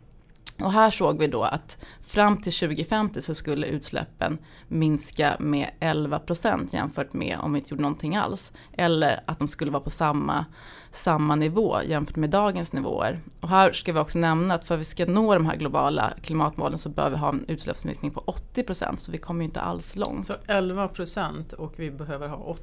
Och 0.64 0.72
här 0.72 0.92
såg 0.92 1.20
vi 1.20 1.28
då 1.28 1.44
att 1.44 1.78
fram 2.02 2.38
till 2.38 2.54
2050 2.54 3.22
så 3.22 3.36
skulle 3.36 3.68
utsläppen 3.68 4.38
minska 4.68 5.36
med 5.40 5.70
11 5.80 6.20
procent 6.20 6.74
jämfört 6.74 7.14
med 7.14 7.38
om 7.40 7.54
vi 7.54 7.60
inte 7.60 7.72
gjorde 7.72 7.82
någonting 7.82 8.16
alls. 8.16 8.52
Eller 8.74 9.24
att 9.26 9.40
de 9.40 9.48
skulle 9.48 9.72
vara 9.72 9.84
på 9.84 9.90
samma, 9.90 10.46
samma 10.92 11.36
nivå 11.36 11.78
jämfört 11.84 12.16
med 12.16 12.30
dagens 12.30 12.74
nivåer. 12.74 13.22
Och 13.40 13.50
här 13.50 13.72
ska 13.72 13.94
vi 13.94 14.00
också 14.00 14.20
nämna 14.20 14.54
att 14.54 14.66
för 14.66 14.76
att 14.76 14.82
vi 14.82 14.86
ska 14.86 15.06
nå 15.06 15.34
de 15.34 15.46
här 15.46 15.56
globala 15.56 16.14
klimatmålen 16.22 16.78
så 16.78 16.90
bör 16.90 17.10
vi 17.10 17.18
ha 17.18 17.30
en 17.30 17.46
utsläppsminskning 17.48 18.12
på 18.12 18.24
80 18.26 18.64
procent 18.64 19.00
så 19.00 19.12
vi 19.12 19.18
kommer 19.18 19.42
ju 19.42 19.46
inte 19.46 19.62
alls 19.62 19.96
långt. 19.96 20.26
Så 20.26 20.34
11 20.48 20.88
procent 20.88 21.54
och 21.54 21.74
vi 21.76 21.92
behöver 21.92 22.28
ha 22.28 22.38
80%? 22.38 22.58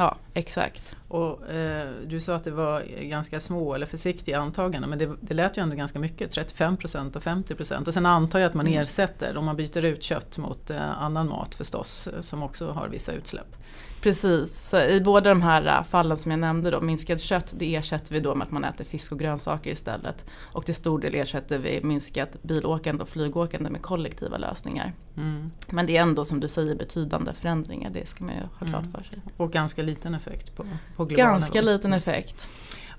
Ja, 0.00 0.16
exakt. 0.34 0.96
Och, 1.08 1.48
eh, 1.48 1.88
du 2.06 2.20
sa 2.20 2.34
att 2.34 2.44
det 2.44 2.50
var 2.50 2.82
ganska 3.00 3.40
små 3.40 3.74
eller 3.74 3.86
försiktiga 3.86 4.38
antaganden 4.38 4.90
men 4.90 4.98
det, 4.98 5.10
det 5.20 5.34
lät 5.34 5.58
ju 5.58 5.62
ändå 5.62 5.76
ganska 5.76 5.98
mycket, 5.98 6.36
35% 6.36 7.16
och 7.16 7.22
50% 7.22 7.86
och 7.86 7.94
sen 7.94 8.06
antar 8.06 8.38
jag 8.38 8.46
att 8.46 8.54
man 8.54 8.66
mm. 8.66 8.82
ersätter 8.82 9.36
om 9.36 9.44
man 9.44 9.56
byter 9.56 9.84
ut 9.84 10.02
kött 10.02 10.38
mot 10.38 10.70
eh, 10.70 11.02
annan 11.02 11.28
mat 11.28 11.54
förstås 11.54 12.08
som 12.20 12.42
också 12.42 12.70
har 12.70 12.88
vissa 12.88 13.12
utsläpp. 13.12 13.56
Precis, 14.00 14.68
så 14.68 14.80
i 14.80 15.00
båda 15.00 15.30
de 15.30 15.42
här 15.42 15.78
äh, 15.78 15.84
fallen 15.84 16.16
som 16.16 16.30
jag 16.30 16.40
nämnde 16.40 16.70
då, 16.70 16.80
minskat 16.80 17.20
kött 17.20 17.54
det 17.56 17.76
ersätter 17.76 18.14
vi 18.14 18.20
då 18.20 18.34
med 18.34 18.44
att 18.44 18.50
man 18.50 18.64
äter 18.64 18.84
fisk 18.84 19.12
och 19.12 19.18
grönsaker 19.18 19.70
istället. 19.70 20.24
Och 20.40 20.64
till 20.64 20.74
stor 20.74 20.98
del 20.98 21.14
ersätter 21.14 21.58
vi 21.58 21.80
minskat 21.82 22.42
bilåkande 22.42 23.02
och 23.02 23.08
flygåkande 23.08 23.70
med 23.70 23.82
kollektiva 23.82 24.38
lösningar. 24.38 24.92
Mm. 25.16 25.50
Men 25.66 25.86
det 25.86 25.96
är 25.96 26.02
ändå 26.02 26.24
som 26.24 26.40
du 26.40 26.48
säger 26.48 26.74
betydande 26.74 27.32
förändringar, 27.32 27.90
det 27.90 28.08
ska 28.08 28.24
man 28.24 28.34
ju 28.34 28.40
ha 28.40 28.66
klart 28.66 28.84
mm. 28.84 28.92
för 28.92 29.02
sig. 29.02 29.22
Och 29.36 29.52
ganska 29.52 29.82
liten 29.82 30.14
effekt 30.14 30.56
på, 30.56 30.64
på 30.96 31.04
global 31.04 31.26
Ganska 31.26 31.60
nivå. 31.60 31.72
liten 31.72 31.92
effekt. 31.92 32.48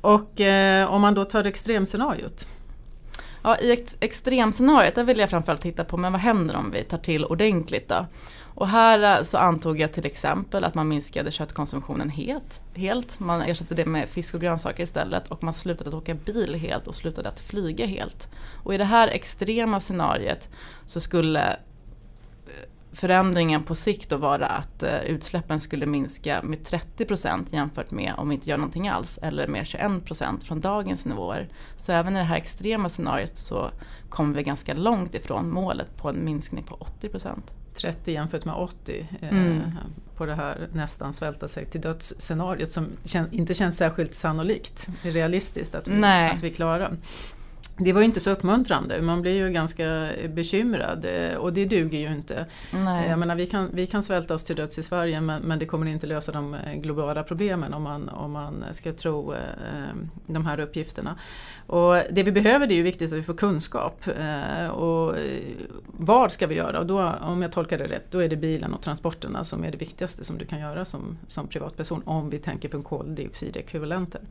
Och 0.02 0.42
eh, 0.42 0.94
om 0.94 1.02
man 1.02 1.14
då 1.14 1.26
tar 1.26 1.48
extremscenariot? 1.48 2.48
Ja, 3.44 3.58
i 3.58 3.72
ex 3.72 3.98
extremscenariot 4.00 4.96
där 4.96 5.04
vill 5.04 5.20
jag 5.20 5.30
framförallt 5.30 5.62
titta 5.62 5.84
på 5.84 5.98
men 5.98 6.12
vad 6.12 6.22
händer 6.22 6.56
om 6.56 6.72
vi 6.72 6.84
tar 6.84 6.98
till 6.98 7.26
ordentligt 7.26 7.88
då? 7.88 8.06
Och 8.60 8.68
här 8.68 9.18
eh, 9.20 9.24
så 9.24 9.38
antog 9.38 9.80
jag 9.80 9.94
till 9.94 10.06
exempel 10.06 10.64
att 10.64 10.76
man 10.76 10.88
minskade 10.88 11.32
köttkonsumtionen 11.32 12.10
helt. 12.10 12.62
helt. 12.76 13.20
Man 13.20 13.42
ersatte 13.42 13.76
det 13.76 13.86
med 13.86 14.10
fisk 14.10 14.34
och 14.34 14.42
grönsaker 14.42 14.84
istället 14.84 15.28
och 15.28 15.44
man 15.44 15.54
slutade 15.54 15.90
att 15.90 15.94
åka 15.94 16.14
bil 16.14 16.56
helt 16.56 16.88
och 16.88 16.96
slutade 16.96 17.30
att 17.30 17.40
flyga 17.40 17.86
helt. 17.86 18.28
Och 18.64 18.74
i 18.74 18.78
det 18.78 18.86
här 18.86 19.08
extrema 19.08 19.80
scenariet 19.80 20.48
så 20.86 21.00
skulle 21.00 21.60
förändringen 23.00 23.64
på 23.64 23.76
sikt 23.76 24.10
då 24.10 24.18
vara 24.18 24.48
att 24.48 24.84
uh, 24.84 25.04
utsläppen 25.04 25.60
skulle 25.60 25.86
minska 25.86 26.42
med 26.44 26.60
30% 26.60 27.46
jämfört 27.50 27.92
med 27.92 28.14
om 28.18 28.30
vi 28.30 28.36
inte 28.36 28.50
gör 28.50 28.58
någonting 28.58 28.88
alls 28.88 29.20
eller 29.22 29.48
med 29.48 29.64
21% 29.64 30.46
från 30.46 30.62
dagens 30.62 31.06
nivåer. 31.06 31.48
Så 31.78 31.92
även 31.92 32.16
i 32.16 32.20
det 32.20 32.26
här 32.26 32.38
extrema 32.38 32.90
scenariot 32.90 33.38
så 33.38 33.72
kommer 34.10 34.36
vi 34.36 34.44
ganska 34.44 34.74
långt 34.74 35.16
ifrån 35.16 35.50
målet 35.50 35.98
på 35.98 36.10
en 36.10 36.26
minskning 36.26 36.64
på 36.64 36.76
80%. 37.02 37.40
30 37.74 38.12
jämfört 38.12 38.46
med 38.46 38.56
80 38.56 39.08
eh, 39.22 39.30
mm. 39.30 39.62
på 40.16 40.26
det 40.26 40.36
här 40.36 40.68
nästan 40.74 41.14
svälta 41.14 41.48
sig 41.48 41.66
till 41.66 41.82
döds 41.82 42.14
scenariot 42.18 42.72
som 42.72 42.88
inte 43.32 43.54
känns 43.54 43.78
särskilt 43.78 44.14
sannolikt, 44.14 44.88
realistiskt 45.02 45.76
att 45.76 45.88
vi, 45.88 46.04
att 46.04 46.44
vi 46.44 46.50
klarar. 46.50 46.98
Det 47.80 47.94
var 47.94 48.02
ju 48.02 48.06
inte 48.06 48.20
så 48.20 48.32
uppmuntrande, 48.32 49.02
man 49.02 49.22
blir 49.22 49.36
ju 49.36 49.50
ganska 49.50 50.10
bekymrad 50.30 51.06
eh, 51.06 51.38
och 51.38 51.54
det 51.54 51.66
duger 51.66 52.00
ju 52.00 52.08
inte. 52.08 52.46
Nej. 52.72 53.10
Jag 53.10 53.20
menar, 53.20 53.36
vi, 53.36 53.46
kan, 53.46 53.70
vi 53.74 53.88
kan 53.88 54.04
svälta 54.04 54.34
oss 54.34 54.44
till 54.44 54.56
döds 54.56 54.80
i 54.80 54.84
Sverige 54.84 55.22
men, 55.22 55.42
men 55.42 55.60
det 55.60 55.66
kommer 55.66 55.88
inte 55.88 56.08
lösa 56.08 56.32
de 56.32 56.54
eh, 56.54 56.74
globala 56.76 57.24
problemen 57.24 57.74
om 57.74 57.84
man, 57.84 58.10
om 58.10 58.32
man 58.32 58.64
ska 58.72 58.94
tro 58.94 59.34
eh, 59.34 59.40
de 60.28 60.46
här 60.46 60.60
uppgifterna. 60.60 61.16
Och 61.68 61.96
det 62.12 62.24
vi 62.24 62.32
behöver 62.32 62.68
det 62.68 62.74
är 62.74 62.76
ju 62.78 62.84
viktigt 62.84 63.12
att 63.12 63.18
vi 63.18 63.24
får 63.24 63.34
kunskap. 63.34 64.08
Eh, 64.08 64.68
och 64.68 65.16
vad 65.86 66.32
ska 66.32 66.48
vi 66.48 66.56
göra? 66.56 66.80
Och 66.80 66.86
då, 66.86 67.14
om 67.22 67.42
jag 67.42 67.52
tolkar 67.52 67.78
det 67.78 67.88
rätt, 67.88 68.12
då 68.12 68.20
är 68.20 68.30
det 68.30 68.36
bilen 68.36 68.74
och 68.74 68.82
transporterna 68.82 69.44
som 69.44 69.64
är 69.64 69.72
det 69.72 69.78
viktigaste 69.78 70.24
som 70.24 70.38
du 70.38 70.46
kan 70.46 70.60
göra 70.60 70.86
som, 70.86 71.18
som 71.28 71.48
privatperson 71.48 72.02
om 72.06 72.30
vi 72.30 72.38
tänker 72.38 72.70
på 72.70 72.82
koldioxidekvivalenter. 72.82 74.22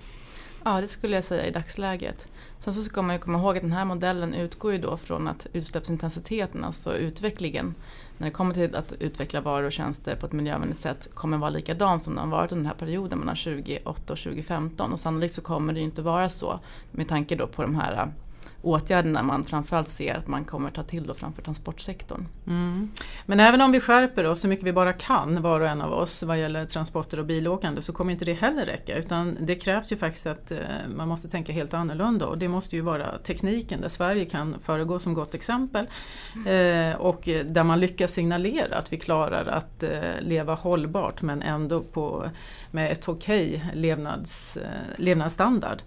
Ja, 0.69 0.81
det 0.81 0.89
skulle 0.89 1.15
jag 1.15 1.25
säga 1.25 1.47
i 1.47 1.51
dagsläget. 1.51 2.27
Sen 2.59 2.75
så 2.75 2.83
ska 2.83 3.03
man 3.03 3.15
ju 3.15 3.21
komma 3.21 3.39
ihåg 3.39 3.57
att 3.57 3.63
den 3.63 3.73
här 3.73 3.85
modellen 3.85 4.35
utgår 4.35 4.73
ju 4.73 4.79
då 4.79 4.97
från 4.97 5.29
att 5.29 5.47
utsläppsintensiteten, 5.53 6.65
alltså 6.65 6.97
utvecklingen, 6.97 7.75
när 8.19 8.27
det 8.27 8.31
kommer 8.31 8.55
till 8.55 8.75
att 8.75 8.93
utveckla 8.93 9.41
varor 9.41 9.67
och 9.67 9.73
tjänster 9.73 10.17
på 10.17 10.27
ett 10.27 10.33
miljövänligt 10.33 10.81
sätt 10.81 11.09
kommer 11.15 11.39
vara 11.39 11.51
likadan 11.51 12.01
som 12.01 12.15
den 12.15 12.25
har 12.25 12.39
varit 12.39 12.53
under 12.53 12.63
den 12.63 12.73
här 12.73 12.87
perioden 12.87 13.19
mellan 13.19 13.37
2008 13.37 14.13
och 14.13 14.19
2015 14.19 14.93
och 14.93 15.01
sannolikt 15.01 15.35
så 15.35 15.41
kommer 15.41 15.73
det 15.73 15.79
ju 15.79 15.85
inte 15.85 16.03
vara 16.03 16.29
så 16.29 16.61
med 16.91 17.09
tanke 17.09 17.37
då 17.37 17.47
på 17.47 17.63
de 17.63 17.75
här 17.75 18.13
åtgärderna 18.63 19.23
man 19.23 19.45
framförallt 19.45 19.89
ser 19.89 20.15
att 20.15 20.27
man 20.27 20.45
kommer 20.45 20.71
ta 20.71 20.83
till 20.83 21.07
då 21.07 21.15
framför 21.15 21.43
transportsektorn. 21.43 22.27
Mm. 22.47 22.91
Men 23.27 23.41
även 23.41 23.61
om 23.61 23.73
vi 23.73 23.81
skärper 23.81 24.25
oss 24.25 24.41
så 24.41 24.49
mycket 24.49 24.67
vi 24.67 24.73
bara 24.73 24.93
kan 24.93 25.43
var 25.43 25.61
och 25.61 25.67
en 25.67 25.83
av 25.83 25.93
oss 25.93 26.23
vad 26.23 26.39
gäller 26.39 26.65
transporter 26.65 27.19
och 27.19 27.27
bilåkande 27.27 27.83
så 27.83 27.93
kommer 27.93 28.13
inte 28.13 28.25
det 28.25 28.33
heller 28.33 28.67
räcka 28.67 28.97
utan 28.97 29.37
det 29.41 29.55
krävs 29.55 29.93
ju 29.93 29.97
faktiskt 29.97 30.27
att 30.27 30.51
eh, 30.51 30.59
man 30.97 31.09
måste 31.09 31.29
tänka 31.29 31.53
helt 31.53 31.75
annorlunda 31.75 32.27
och 32.27 32.39
det 32.39 32.49
måste 32.49 32.77
ju 32.77 32.83
vara 32.83 33.19
tekniken 33.19 33.81
där 33.81 33.89
Sverige 33.89 34.25
kan 34.25 34.57
föregå 34.63 34.99
som 34.99 35.15
gott 35.15 35.35
exempel 35.35 35.87
mm. 36.35 36.97
och 36.97 37.29
där 37.45 37.65
man 37.65 37.81
lyckas 37.81 38.13
signalera 38.13 38.77
att 38.77 38.93
vi 38.93 38.97
klarar 38.97 39.47
att 39.47 39.83
eh, 39.83 39.91
leva 40.21 40.55
hållbart 40.55 41.23
men 41.23 41.43
ändå 41.43 41.81
på, 41.81 42.31
med 42.71 42.93
ett 42.93 43.09
okej 43.09 43.65
levnads, 43.75 44.59
levnadsstandard. 44.97 45.83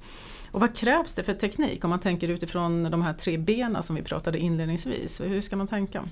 Och 0.51 0.59
vad 0.59 0.75
krävs 0.75 1.13
det 1.13 1.23
för 1.23 1.33
teknik 1.33 1.83
om 1.83 1.89
man 1.89 1.99
tänker 1.99 2.29
utifrån 2.29 2.91
de 2.91 3.01
här 3.01 3.13
tre 3.13 3.37
benen 3.37 3.83
som 3.83 3.95
vi 3.95 4.01
pratade 4.01 4.37
inledningsvis? 4.37 5.21
Hur 5.21 5.41
ska 5.41 5.55
man 5.55 5.67
tänka? 5.67 6.03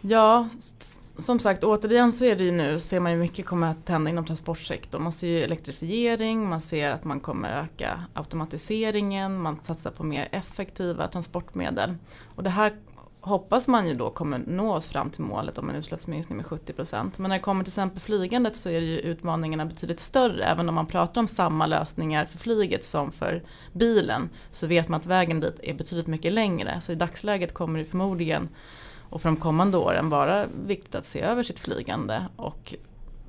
Ja, 0.00 0.48
som 1.18 1.38
sagt 1.38 1.64
återigen 1.64 2.12
så 2.12 2.24
är 2.24 2.36
det 2.36 2.44
ju 2.44 2.52
nu, 2.52 2.80
ser 2.80 3.00
man 3.00 3.12
ju 3.12 3.18
mycket 3.18 3.46
kommer 3.46 3.66
att 3.70 3.88
hända 3.88 4.10
inom 4.10 4.26
transportsektorn. 4.26 5.02
Man 5.02 5.12
ser 5.12 5.26
ju 5.26 5.42
elektrifiering, 5.42 6.48
man 6.48 6.60
ser 6.60 6.90
att 6.90 7.04
man 7.04 7.20
kommer 7.20 7.62
öka 7.62 8.04
automatiseringen, 8.14 9.40
man 9.40 9.58
satsar 9.62 9.90
på 9.90 10.04
mer 10.04 10.28
effektiva 10.32 11.08
transportmedel. 11.08 11.94
Och 12.34 12.42
det 12.42 12.50
här 12.50 12.72
hoppas 13.22 13.68
man 13.68 13.88
ju 13.88 13.94
då 13.94 14.10
kommer 14.10 14.42
nå 14.46 14.74
oss 14.74 14.86
fram 14.86 15.10
till 15.10 15.20
målet 15.20 15.58
om 15.58 15.70
en 15.70 15.76
utsläppsminskning 15.76 16.36
med 16.36 16.46
70%. 16.46 17.10
Men 17.16 17.28
när 17.28 17.36
det 17.36 17.42
kommer 17.42 17.64
till 17.64 17.70
exempel 17.70 18.00
flygandet 18.00 18.56
så 18.56 18.68
är 18.68 18.80
ju 18.80 18.98
utmaningarna 18.98 19.66
betydligt 19.66 20.00
större. 20.00 20.44
Även 20.44 20.68
om 20.68 20.74
man 20.74 20.86
pratar 20.86 21.20
om 21.20 21.28
samma 21.28 21.66
lösningar 21.66 22.24
för 22.24 22.38
flyget 22.38 22.84
som 22.84 23.12
för 23.12 23.42
bilen 23.72 24.30
så 24.50 24.66
vet 24.66 24.88
man 24.88 25.00
att 25.00 25.06
vägen 25.06 25.40
dit 25.40 25.60
är 25.62 25.74
betydligt 25.74 26.06
mycket 26.06 26.32
längre. 26.32 26.80
Så 26.80 26.92
i 26.92 26.94
dagsläget 26.94 27.54
kommer 27.54 27.78
det 27.78 27.84
förmodligen 27.84 28.48
och 29.10 29.22
för 29.22 29.28
de 29.28 29.36
kommande 29.36 29.76
åren 29.76 30.10
vara 30.10 30.46
viktigt 30.66 30.94
att 30.94 31.06
se 31.06 31.20
över 31.20 31.42
sitt 31.42 31.58
flygande 31.58 32.26
och 32.36 32.74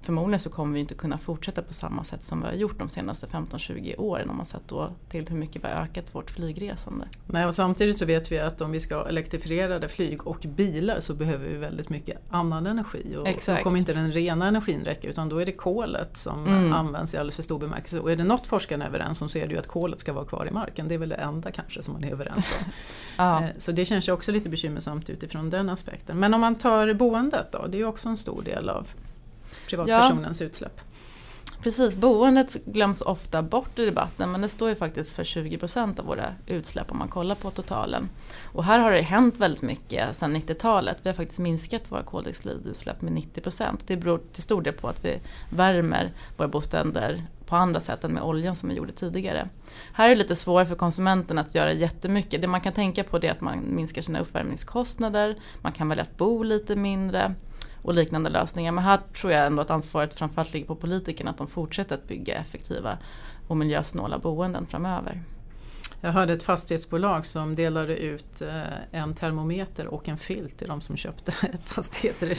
förmodligen 0.03 0.39
så 0.39 0.49
kommer 0.49 0.73
vi 0.73 0.79
inte 0.79 0.93
kunna 0.93 1.17
fortsätta 1.17 1.61
på 1.61 1.73
samma 1.73 2.03
sätt 2.03 2.23
som 2.23 2.41
vi 2.41 2.45
har 2.45 2.53
gjort 2.53 2.79
de 2.79 2.89
senaste 2.89 3.25
15-20 3.25 3.99
åren 3.99 4.29
om 4.29 4.37
man 4.37 4.45
sett 4.45 4.67
då 4.67 4.91
till 5.09 5.27
hur 5.29 5.37
mycket 5.37 5.63
vi 5.63 5.67
har 5.67 5.75
ökat 5.75 6.05
vårt 6.15 6.31
flygresande. 6.31 7.07
Nej, 7.27 7.45
och 7.45 7.55
samtidigt 7.55 7.97
så 7.97 8.05
vet 8.05 8.31
vi 8.31 8.39
att 8.39 8.61
om 8.61 8.71
vi 8.71 8.79
ska 8.79 8.95
ha 8.95 9.07
elektrifierade 9.07 9.87
flyg 9.87 10.27
och 10.27 10.45
bilar 10.47 10.99
så 10.99 11.13
behöver 11.13 11.49
vi 11.49 11.57
väldigt 11.57 11.89
mycket 11.89 12.17
annan 12.29 12.67
energi 12.67 13.15
och 13.19 13.27
Exakt. 13.27 13.59
då 13.59 13.63
kommer 13.63 13.79
inte 13.79 13.93
den 13.93 14.11
rena 14.11 14.47
energin 14.47 14.81
räcka 14.85 15.07
utan 15.07 15.29
då 15.29 15.37
är 15.37 15.45
det 15.45 15.51
kolet 15.51 16.17
som 16.17 16.47
mm. 16.47 16.73
används 16.73 17.13
i 17.13 17.17
alldeles 17.17 17.35
för 17.35 17.43
stor 17.43 17.59
bemärkelse. 17.59 17.99
Och 17.99 18.11
är 18.11 18.15
det 18.15 18.23
något 18.23 18.47
forskarna 18.47 18.85
är 18.85 18.89
överens 18.89 19.21
om 19.21 19.29
så 19.29 19.37
är 19.37 19.47
det 19.47 19.53
ju 19.53 19.59
att 19.59 19.67
kolet 19.67 19.99
ska 19.99 20.13
vara 20.13 20.25
kvar 20.25 20.47
i 20.47 20.51
marken. 20.51 20.87
Det 20.87 20.95
är 20.95 20.99
väl 20.99 21.09
det 21.09 21.15
enda 21.15 21.51
kanske 21.51 21.83
som 21.83 21.93
man 21.93 22.03
är 22.03 22.11
överens 22.11 22.53
om. 22.59 22.71
ja. 23.17 23.43
Eh, 23.43 23.49
så 23.57 23.71
det 23.71 23.85
känns 23.85 24.07
ju 24.07 24.11
också 24.11 24.31
lite 24.31 24.49
bekymmersamt 24.49 25.09
utifrån 25.09 25.49
den 25.49 25.69
aspekten. 25.69 26.19
Men 26.19 26.33
om 26.33 26.41
man 26.41 26.55
tar 26.55 26.93
boendet 26.93 27.51
då, 27.51 27.67
det 27.67 27.77
är 27.77 27.79
ju 27.79 27.85
också 27.85 28.09
en 28.09 28.17
stor 28.17 28.41
del 28.41 28.69
av 28.69 28.87
privatpersonens 29.67 30.41
ja. 30.41 30.47
utsläpp. 30.47 30.81
Precis, 31.63 31.95
boendet 31.95 32.65
glöms 32.65 33.01
ofta 33.01 33.41
bort 33.41 33.79
i 33.79 33.85
debatten 33.85 34.31
men 34.31 34.41
det 34.41 34.49
står 34.49 34.69
ju 34.69 34.75
faktiskt 34.75 35.15
för 35.15 35.23
20% 35.23 35.99
av 35.99 36.05
våra 36.05 36.33
utsläpp 36.47 36.91
om 36.91 36.97
man 36.97 37.07
kollar 37.07 37.35
på 37.35 37.51
totalen. 37.51 38.09
Och 38.43 38.63
här 38.63 38.79
har 38.79 38.91
det 38.91 39.01
hänt 39.01 39.37
väldigt 39.37 39.61
mycket 39.61 40.17
sedan 40.17 40.35
90-talet. 40.35 40.97
Vi 41.03 41.09
har 41.09 41.13
faktiskt 41.13 41.39
minskat 41.39 41.91
våra 41.91 42.03
koldioxidutsläpp 42.03 43.01
med 43.01 43.13
90%. 43.13 43.79
Det 43.87 43.97
beror 43.97 44.21
till 44.33 44.43
stor 44.43 44.61
del 44.61 44.73
på 44.73 44.87
att 44.87 45.05
vi 45.05 45.19
värmer 45.49 46.13
våra 46.37 46.47
bostäder 46.47 47.23
på 47.45 47.55
andra 47.55 47.79
sätt 47.79 48.03
än 48.03 48.13
med 48.13 48.23
oljan 48.23 48.55
som 48.55 48.69
vi 48.69 48.75
gjorde 48.75 48.91
tidigare. 48.91 49.49
Här 49.93 50.05
är 50.05 50.09
det 50.09 50.15
lite 50.15 50.35
svårare 50.35 50.65
för 50.65 50.75
konsumenten 50.75 51.37
att 51.37 51.55
göra 51.55 51.73
jättemycket. 51.73 52.41
Det 52.41 52.47
man 52.47 52.61
kan 52.61 52.73
tänka 52.73 53.03
på 53.03 53.17
är 53.17 53.31
att 53.31 53.41
man 53.41 53.75
minskar 53.75 54.01
sina 54.01 54.19
uppvärmningskostnader, 54.19 55.35
man 55.61 55.71
kan 55.71 55.89
välja 55.89 56.03
att 56.03 56.17
bo 56.17 56.43
lite 56.43 56.75
mindre 56.75 57.35
och 57.83 57.93
liknande 57.93 58.29
lösningar. 58.29 58.71
Men 58.71 58.83
här 58.83 58.99
tror 59.21 59.31
jag 59.31 59.45
ändå 59.45 59.61
att 59.61 59.69
ansvaret 59.69 60.13
framförallt 60.13 60.53
ligger 60.53 60.67
på 60.67 60.75
politikerna 60.75 61.31
att 61.31 61.37
de 61.37 61.47
fortsätter 61.47 61.95
att 61.95 62.07
bygga 62.07 62.35
effektiva 62.35 62.97
och 63.47 63.57
miljösnåla 63.57 64.19
boenden 64.19 64.65
framöver. 64.65 65.23
Jag 66.01 66.11
hörde 66.11 66.33
ett 66.33 66.43
fastighetsbolag 66.43 67.25
som 67.25 67.55
delade 67.55 67.97
ut 67.97 68.41
eh, 68.41 68.99
en 69.01 69.15
termometer 69.15 69.87
och 69.87 70.09
en 70.09 70.17
filt 70.17 70.57
till 70.57 70.67
de 70.67 70.81
som 70.81 70.97
köpte 70.97 71.31
fastigheter. 71.65 72.37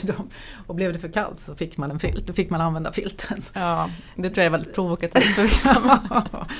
Och 0.67 0.75
blev 0.75 0.93
det 0.93 0.99
för 0.99 1.11
kallt 1.11 1.39
så 1.39 1.55
fick 1.55 1.77
man 1.77 1.91
en 1.91 1.99
filt, 1.99 2.27
då 2.27 2.33
fick 2.33 2.49
man 2.49 2.61
använda 2.61 2.91
filten. 2.91 3.43
Ja, 3.53 3.89
det 4.15 4.29
tror 4.29 4.37
jag 4.37 4.45
är 4.45 4.49
väldigt 4.49 4.75
provokativt 4.75 5.35
för 5.35 5.43
vissa. 5.43 5.99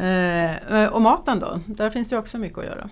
Eh, 0.00 0.86
och 0.86 1.02
maten 1.02 1.38
då, 1.38 1.60
där 1.66 1.90
finns 1.90 2.08
det 2.08 2.18
också 2.18 2.38
mycket 2.38 2.58
att 2.58 2.64
göra. 2.64 2.90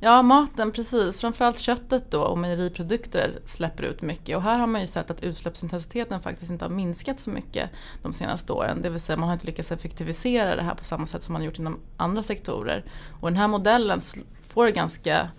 Ja, 0.00 0.22
maten 0.22 0.72
precis. 0.72 1.20
Framförallt 1.20 1.58
köttet 1.58 2.10
då 2.10 2.22
och 2.22 2.38
mejeriprodukter 2.38 3.38
släpper 3.46 3.82
ut 3.82 4.02
mycket. 4.02 4.36
Och 4.36 4.42
här 4.42 4.58
har 4.58 4.66
man 4.66 4.80
ju 4.80 4.86
sett 4.86 5.10
att 5.10 5.22
utsläppsintensiteten 5.22 6.20
faktiskt 6.20 6.50
inte 6.50 6.64
har 6.64 6.70
minskat 6.70 7.20
så 7.20 7.30
mycket 7.30 7.70
de 8.02 8.12
senaste 8.12 8.52
åren. 8.52 8.82
Det 8.82 8.90
vill 8.90 9.00
säga 9.00 9.16
man 9.16 9.28
har 9.28 9.34
inte 9.34 9.46
lyckats 9.46 9.72
effektivisera 9.72 10.56
det 10.56 10.62
här 10.62 10.74
på 10.74 10.84
samma 10.84 11.06
sätt 11.06 11.22
som 11.22 11.32
man 11.32 11.42
gjort 11.42 11.58
inom 11.58 11.78
andra 11.96 12.22
sektorer. 12.22 12.84
Och 13.20 13.30
den 13.30 13.38
här 13.38 13.48
modellen 13.48 14.00
får 14.48 14.68
ganska 14.68 15.30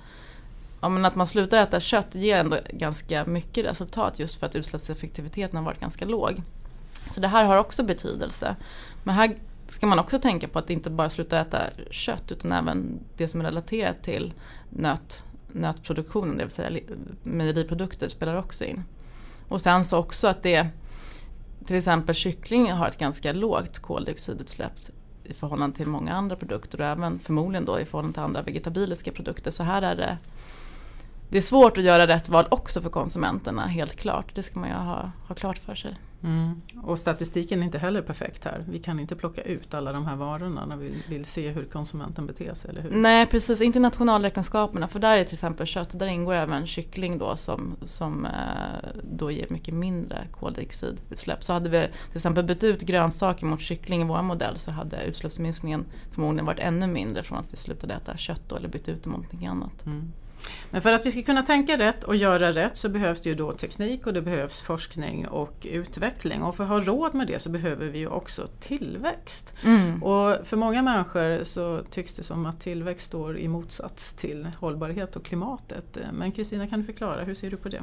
Ja, 0.82 0.90
men 0.90 1.06
att 1.06 1.16
man 1.16 1.28
slutar 1.28 1.58
äta 1.58 1.80
kött 1.80 2.16
ger 2.16 2.38
ändå 2.38 2.58
ganska 2.70 3.26
mycket 3.26 3.66
resultat 3.66 4.20
just 4.20 4.40
för 4.40 4.48
att 4.48 4.56
utsläppseffektiviteten 4.56 5.58
har 5.58 5.64
varit 5.64 5.80
ganska 5.80 6.06
låg. 6.06 6.42
Så 7.10 7.22
det 7.22 7.28
här 7.28 7.44
har 7.44 7.58
också 7.58 7.84
betydelse. 7.84 8.56
Men 9.04 9.16
här 9.16 9.36
ska 9.70 9.88
man 9.88 10.00
också 10.00 10.20
tänka 10.20 10.48
på 10.48 10.60
att 10.60 10.70
inte 10.70 10.90
bara 10.90 11.10
sluta 11.10 11.40
äta 11.40 11.62
kött 11.92 12.32
utan 12.32 12.52
även 12.52 13.00
det 13.18 13.28
som 13.28 13.42
är 13.42 13.46
relaterat 13.46 14.04
till 14.04 14.34
nöt, 14.70 15.24
nötproduktionen, 15.48 16.38
det 16.38 16.44
vill 16.44 16.54
säga 16.54 16.80
mejeriprodukter 17.24 18.10
spelar 18.10 18.36
också 18.36 18.64
in. 18.66 18.84
Och 19.48 19.62
sen 19.62 19.86
så 19.86 19.98
också 19.98 20.28
att 20.28 20.44
det 20.44 20.68
till 21.66 21.76
exempel 21.76 22.16
kyckling 22.16 22.72
har 22.72 22.88
ett 22.88 22.98
ganska 22.98 23.34
lågt 23.34 23.80
koldioxidutsläpp 23.80 24.74
i 25.24 25.34
förhållande 25.34 25.78
till 25.78 25.88
många 25.88 26.14
andra 26.14 26.36
produkter 26.36 26.82
och 26.82 26.88
även 26.88 27.20
förmodligen 27.20 27.66
då 27.66 27.80
i 27.80 27.86
förhållande 27.86 28.14
till 28.14 28.24
andra 28.24 28.42
vegetabiliska 28.42 29.12
produkter. 29.12 29.52
Så 29.52 29.64
här 29.64 29.82
är 29.82 29.96
det 29.96 30.18
det 31.30 31.38
är 31.38 31.42
svårt 31.42 31.78
att 31.78 31.84
göra 31.84 32.08
rätt 32.08 32.30
val 32.30 32.46
också 32.52 32.82
för 32.82 32.90
konsumenterna, 32.90 33.68
helt 33.68 33.96
klart. 33.96 34.36
Det 34.36 34.44
ska 34.44 34.60
man 34.60 34.70
ju 34.70 34.76
ha, 34.76 35.12
ha 35.28 35.36
klart 35.36 35.58
för 35.58 35.76
sig. 35.76 35.96
Mm. 36.24 36.62
Och 36.82 37.00
statistiken 37.00 37.60
är 37.60 37.66
inte 37.66 37.78
heller 37.78 38.02
perfekt 38.02 38.46
här. 38.46 38.66
Vi 38.70 38.80
kan 38.80 39.00
inte 39.00 39.16
plocka 39.16 39.42
ut 39.42 39.74
alla 39.74 39.92
de 39.92 40.06
här 40.06 40.16
varorna 40.16 40.66
när 40.66 40.78
vi 40.78 41.04
vill 41.10 41.26
se 41.26 41.50
hur 41.50 41.66
konsumenten 41.66 42.26
beter 42.26 42.54
sig, 42.54 42.70
eller 42.70 42.82
hur? 42.82 42.92
Nej 42.92 43.26
precis, 43.26 43.62
inte 43.62 43.80
nationalräkenskaperna 43.80 44.88
för 44.88 45.00
där 45.00 45.18
är 45.18 45.24
till 45.24 45.34
exempel 45.34 45.68
kött, 45.68 46.00
där 46.00 46.08
ingår 46.08 46.34
även 46.34 46.68
kyckling 46.68 47.18
då 47.18 47.36
som, 47.36 47.76
som 47.86 48.26
eh, 48.26 48.32
då 49.04 49.32
ger 49.32 49.48
mycket 49.50 49.74
mindre 49.74 50.28
koldioxidutsläpp. 50.32 51.44
Så 51.44 51.54
hade 51.54 51.70
vi 51.70 51.88
till 52.08 52.18
exempel 52.18 52.44
bytt 52.44 52.64
ut 52.64 52.82
grönsaker 52.82 53.46
mot 53.46 53.62
kyckling 53.62 54.02
i 54.02 54.06
vår 54.06 54.22
modell 54.22 54.58
så 54.58 54.72
hade 54.72 55.04
utsläppsminskningen 55.04 55.86
förmodligen 56.12 56.46
varit 56.46 56.60
ännu 56.60 56.88
mindre 56.88 57.24
från 57.24 57.38
att 57.38 57.54
vi 57.54 57.58
slutade 57.58 57.94
äta 57.94 58.18
kött 58.18 58.42
då, 58.48 58.56
eller 58.56 58.70
bytt 58.70 58.90
ut 58.90 59.04
det 59.04 59.10
mot 59.10 59.18
någonting 59.18 59.48
annat. 59.48 59.86
Mm. 59.86 60.12
Men 60.72 60.82
för 60.82 60.92
att 60.92 61.06
vi 61.06 61.12
ska 61.12 61.22
kunna 61.22 61.44
tänka 61.44 61.78
rätt 61.78 62.04
och 62.04 62.16
göra 62.16 62.52
rätt 62.52 62.78
så 62.78 62.90
behövs 62.90 63.22
det 63.22 63.30
ju 63.30 63.36
då 63.36 63.52
teknik 63.52 64.08
och 64.08 64.14
det 64.14 64.22
behövs 64.22 64.62
forskning 64.62 65.28
och 65.28 65.68
utveckling. 65.70 66.44
Och 66.44 66.56
för 66.56 66.64
att 66.64 66.70
ha 66.70 66.80
råd 66.80 67.16
med 67.16 67.28
det 67.28 67.40
så 67.40 67.50
behöver 67.50 67.88
vi 67.88 68.00
ju 68.00 68.08
också 68.08 68.48
tillväxt. 68.60 69.54
Mm. 69.64 70.04
Och 70.04 70.48
för 70.48 70.58
många 70.58 70.82
människor 70.82 71.44
så 71.44 71.82
tycks 71.90 72.14
det 72.14 72.24
som 72.24 72.46
att 72.46 72.60
tillväxt 72.60 73.06
står 73.06 73.38
i 73.38 73.48
motsats 73.48 74.14
till 74.14 74.50
hållbarhet 74.60 75.16
och 75.16 75.26
klimatet. 75.26 75.98
Men 76.14 76.32
Kristina, 76.32 76.68
kan 76.68 76.80
du 76.80 76.86
förklara, 76.86 77.24
hur 77.24 77.36
ser 77.36 77.52
du 77.52 77.58
på 77.58 77.70
det? 77.70 77.82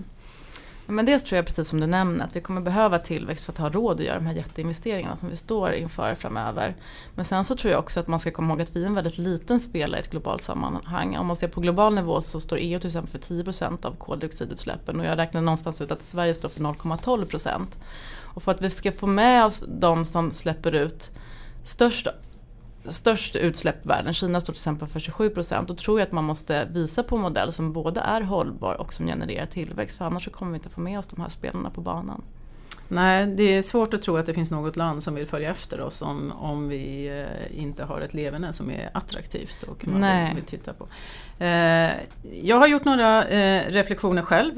Men 0.87 1.07
dels 1.07 1.25
tror 1.25 1.37
jag 1.37 1.47
precis 1.47 1.69
som 1.69 1.81
du 1.81 1.87
nämner 1.87 2.25
att 2.25 2.37
vi 2.37 2.41
kommer 2.41 2.61
behöva 2.61 2.99
tillväxt 2.99 3.45
för 3.45 3.53
att 3.53 3.59
ha 3.59 3.71
råd 3.71 4.01
att 4.01 4.07
göra 4.07 4.19
de 4.19 4.27
här 4.27 4.35
jätteinvesteringarna 4.35 5.17
som 5.17 5.29
vi 5.29 5.37
står 5.37 5.73
inför 5.73 6.15
framöver. 6.15 6.75
Men 7.15 7.25
sen 7.25 7.45
så 7.45 7.57
tror 7.57 7.73
jag 7.73 7.81
också 7.81 8.01
att 8.01 8.09
man 8.09 8.21
ska 8.21 8.31
komma 8.31 8.53
ihåg 8.53 8.63
att 8.63 8.77
vi 8.77 8.83
är 8.83 8.87
en 8.87 8.95
väldigt 8.95 9.19
liten 9.19 9.61
spelare 9.61 10.01
i 10.01 10.05
ett 10.05 10.11
globalt 10.11 10.43
sammanhang. 10.43 11.17
Om 11.17 11.27
man 11.27 11.37
ser 11.37 11.49
på 11.49 11.61
global 11.61 11.95
nivå 11.95 12.21
så 12.21 12.41
står 12.41 12.57
EU 12.61 12.81
till 12.81 12.89
exempel 12.89 13.21
för 13.21 13.35
10% 13.35 13.87
av 13.87 13.97
koldioxidutsläppen 13.97 15.01
och 15.01 15.07
jag 15.07 15.19
räknar 15.19 15.41
någonstans 15.41 15.81
ut 15.81 15.91
att 15.91 16.03
Sverige 16.03 16.35
står 16.35 16.49
för 16.49 16.61
0,12%. 16.61 17.67
Och 18.37 18.43
för 18.43 18.53
att 18.53 18.63
vi 18.63 18.71
ska 18.71 18.93
få 18.93 19.07
med 19.07 19.45
oss 19.45 19.65
de 19.69 20.05
som 20.05 20.33
släpper 20.33 20.75
ut 20.75 21.11
störst 21.65 22.07
störst 22.89 23.37
utsläpp 23.37 23.85
i 23.85 23.89
världen. 23.89 24.13
Kina 24.13 24.41
står 24.41 24.53
till 24.53 24.61
exempel 24.61 24.89
för 24.89 25.01
27 25.01 25.31
procent. 25.31 25.69
Då 25.69 25.75
tror 25.75 26.01
jag 26.01 26.07
att 26.07 26.13
man 26.13 26.25
måste 26.25 26.65
visa 26.65 27.03
på 27.03 27.17
en 27.17 27.23
modell 27.23 27.53
som 27.53 27.73
både 27.73 28.01
är 28.01 28.21
hållbar 28.21 28.75
och 28.75 28.95
som 28.95 29.07
genererar 29.07 29.47
tillväxt. 29.47 29.99
För 29.99 30.05
annars 30.05 30.25
så 30.25 30.31
kommer 30.31 30.53
vi 30.53 30.57
inte 30.57 30.69
få 30.69 30.81
med 30.81 30.99
oss 30.99 31.07
de 31.07 31.21
här 31.21 31.29
spelarna 31.29 31.71
på 31.71 31.81
banan. 31.81 32.23
Nej, 32.89 33.27
det 33.27 33.43
är 33.43 33.63
svårt 33.63 33.95
att 33.95 34.03
tro 34.03 34.17
att 34.17 34.27
det 34.27 34.35
finns 34.35 34.51
något 34.51 34.77
land 34.77 35.03
som 35.03 35.15
vill 35.15 35.27
följa 35.27 35.51
efter 35.51 35.81
oss 35.81 36.03
om, 36.03 36.33
om 36.33 36.69
vi 36.69 37.09
eh, 37.09 37.61
inte 37.61 37.85
har 37.85 38.01
ett 38.01 38.15
leverne 38.15 38.53
som 38.53 38.71
är 38.71 38.91
attraktivt 38.93 39.63
och 39.63 39.89
man 39.89 40.01
Nej. 40.01 40.35
vill, 40.35 40.45
titta 40.45 40.73
på. 40.73 40.89
Eh, 41.45 41.91
jag 42.43 42.57
har 42.57 42.67
gjort 42.67 42.85
några 42.85 43.25
eh, 43.25 43.71
reflektioner 43.71 44.23
själv 44.23 44.55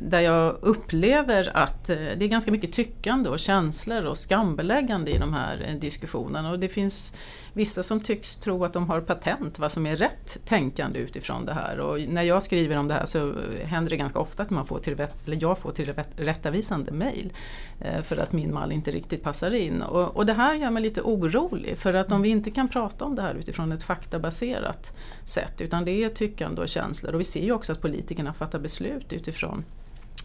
där 0.00 0.20
jag 0.20 0.56
upplever 0.60 1.56
att 1.56 1.86
det 1.86 2.24
är 2.24 2.28
ganska 2.28 2.50
mycket 2.50 2.72
tyckande 2.72 3.28
och 3.28 3.38
känslor 3.38 4.04
och 4.04 4.18
skambeläggande 4.18 5.10
i 5.10 5.18
de 5.18 5.32
här 5.32 5.76
diskussionerna. 5.80 6.50
Och 6.50 6.58
det 6.58 6.68
finns 6.68 7.14
vissa 7.58 7.82
som 7.82 8.00
tycks 8.00 8.36
tro 8.36 8.64
att 8.64 8.72
de 8.72 8.90
har 8.90 9.00
patent 9.00 9.58
vad 9.58 9.72
som 9.72 9.86
är 9.86 9.96
rätt 9.96 10.38
tänkande 10.44 10.98
utifrån 10.98 11.46
det 11.46 11.52
här. 11.52 11.80
Och 11.80 12.00
när 12.08 12.22
jag 12.22 12.42
skriver 12.42 12.76
om 12.76 12.88
det 12.88 12.94
här 12.94 13.06
så 13.06 13.34
händer 13.64 13.90
det 13.90 13.96
ganska 13.96 14.18
ofta 14.18 14.42
att 14.42 14.50
man 14.50 14.66
får 14.66 14.78
till, 14.78 14.92
eller 15.26 15.38
jag 15.40 15.58
får 15.58 15.70
tillrättavisande 15.70 16.92
mejl 16.92 17.32
eh, 17.80 18.02
för 18.02 18.16
att 18.16 18.32
min 18.32 18.54
mall 18.54 18.72
inte 18.72 18.90
riktigt 18.90 19.22
passar 19.22 19.50
in. 19.50 19.82
Och, 19.82 20.16
och, 20.16 20.26
det 20.26 20.32
här 20.32 20.54
gör 20.54 20.70
mig 20.70 20.82
lite 20.82 21.02
orolig 21.02 21.78
för 21.78 21.94
att 21.94 22.12
om 22.12 22.22
vi 22.22 22.28
inte 22.28 22.50
kan 22.50 22.68
prata 22.68 23.04
om 23.04 23.14
det 23.14 23.22
här 23.22 23.34
utifrån 23.34 23.72
ett 23.72 23.82
faktabaserat 23.82 24.92
sätt 25.24 25.60
utan 25.60 25.84
det 25.84 26.04
är 26.04 26.08
tyckande 26.08 26.60
och 26.60 26.68
känslor 26.68 27.14
och 27.14 27.20
vi 27.20 27.24
ser 27.24 27.44
ju 27.44 27.52
också 27.52 27.72
att 27.72 27.82
politikerna 27.82 28.32
fattar 28.32 28.58
beslut 28.58 29.12
utifrån 29.12 29.64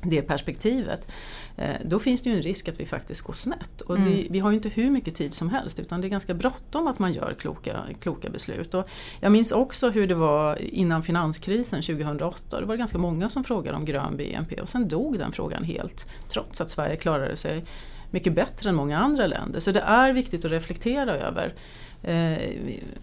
det 0.03 0.21
perspektivet, 0.21 1.07
eh, 1.57 1.75
då 1.85 1.99
finns 1.99 2.21
det 2.21 2.29
ju 2.29 2.35
en 2.35 2.41
risk 2.41 2.67
att 2.67 2.79
vi 2.79 2.85
faktiskt 2.85 3.21
går 3.21 3.33
snett. 3.33 3.81
Och 3.81 3.95
det, 3.95 4.13
mm. 4.13 4.27
vi 4.29 4.39
har 4.39 4.51
ju 4.51 4.55
inte 4.55 4.69
hur 4.69 4.91
mycket 4.91 5.15
tid 5.15 5.33
som 5.33 5.49
helst 5.49 5.79
utan 5.79 6.01
det 6.01 6.07
är 6.07 6.09
ganska 6.09 6.33
bråttom 6.33 6.87
att 6.87 6.99
man 6.99 7.13
gör 7.13 7.35
kloka, 7.39 7.79
kloka 7.99 8.29
beslut. 8.29 8.73
Och 8.73 8.89
jag 9.19 9.31
minns 9.31 9.51
också 9.51 9.89
hur 9.89 10.07
det 10.07 10.15
var 10.15 10.61
innan 10.61 11.03
finanskrisen 11.03 11.81
2008. 11.81 12.59
Det 12.59 12.65
var 12.65 12.75
ganska 12.75 12.97
många 12.97 13.29
som 13.29 13.43
frågade 13.43 13.77
om 13.77 13.85
grön 13.85 14.17
BNP 14.17 14.61
och 14.61 14.69
sen 14.69 14.87
dog 14.87 15.19
den 15.19 15.31
frågan 15.31 15.63
helt 15.63 16.09
trots 16.29 16.61
att 16.61 16.71
Sverige 16.71 16.95
klarade 16.95 17.35
sig 17.35 17.65
mycket 18.13 18.33
bättre 18.33 18.69
än 18.69 18.75
många 18.75 18.97
andra 18.97 19.27
länder. 19.27 19.59
Så 19.59 19.71
det 19.71 19.79
är 19.79 20.13
viktigt 20.13 20.45
att 20.45 20.51
reflektera 20.51 21.15
över 21.15 21.53
eh, 22.03 22.37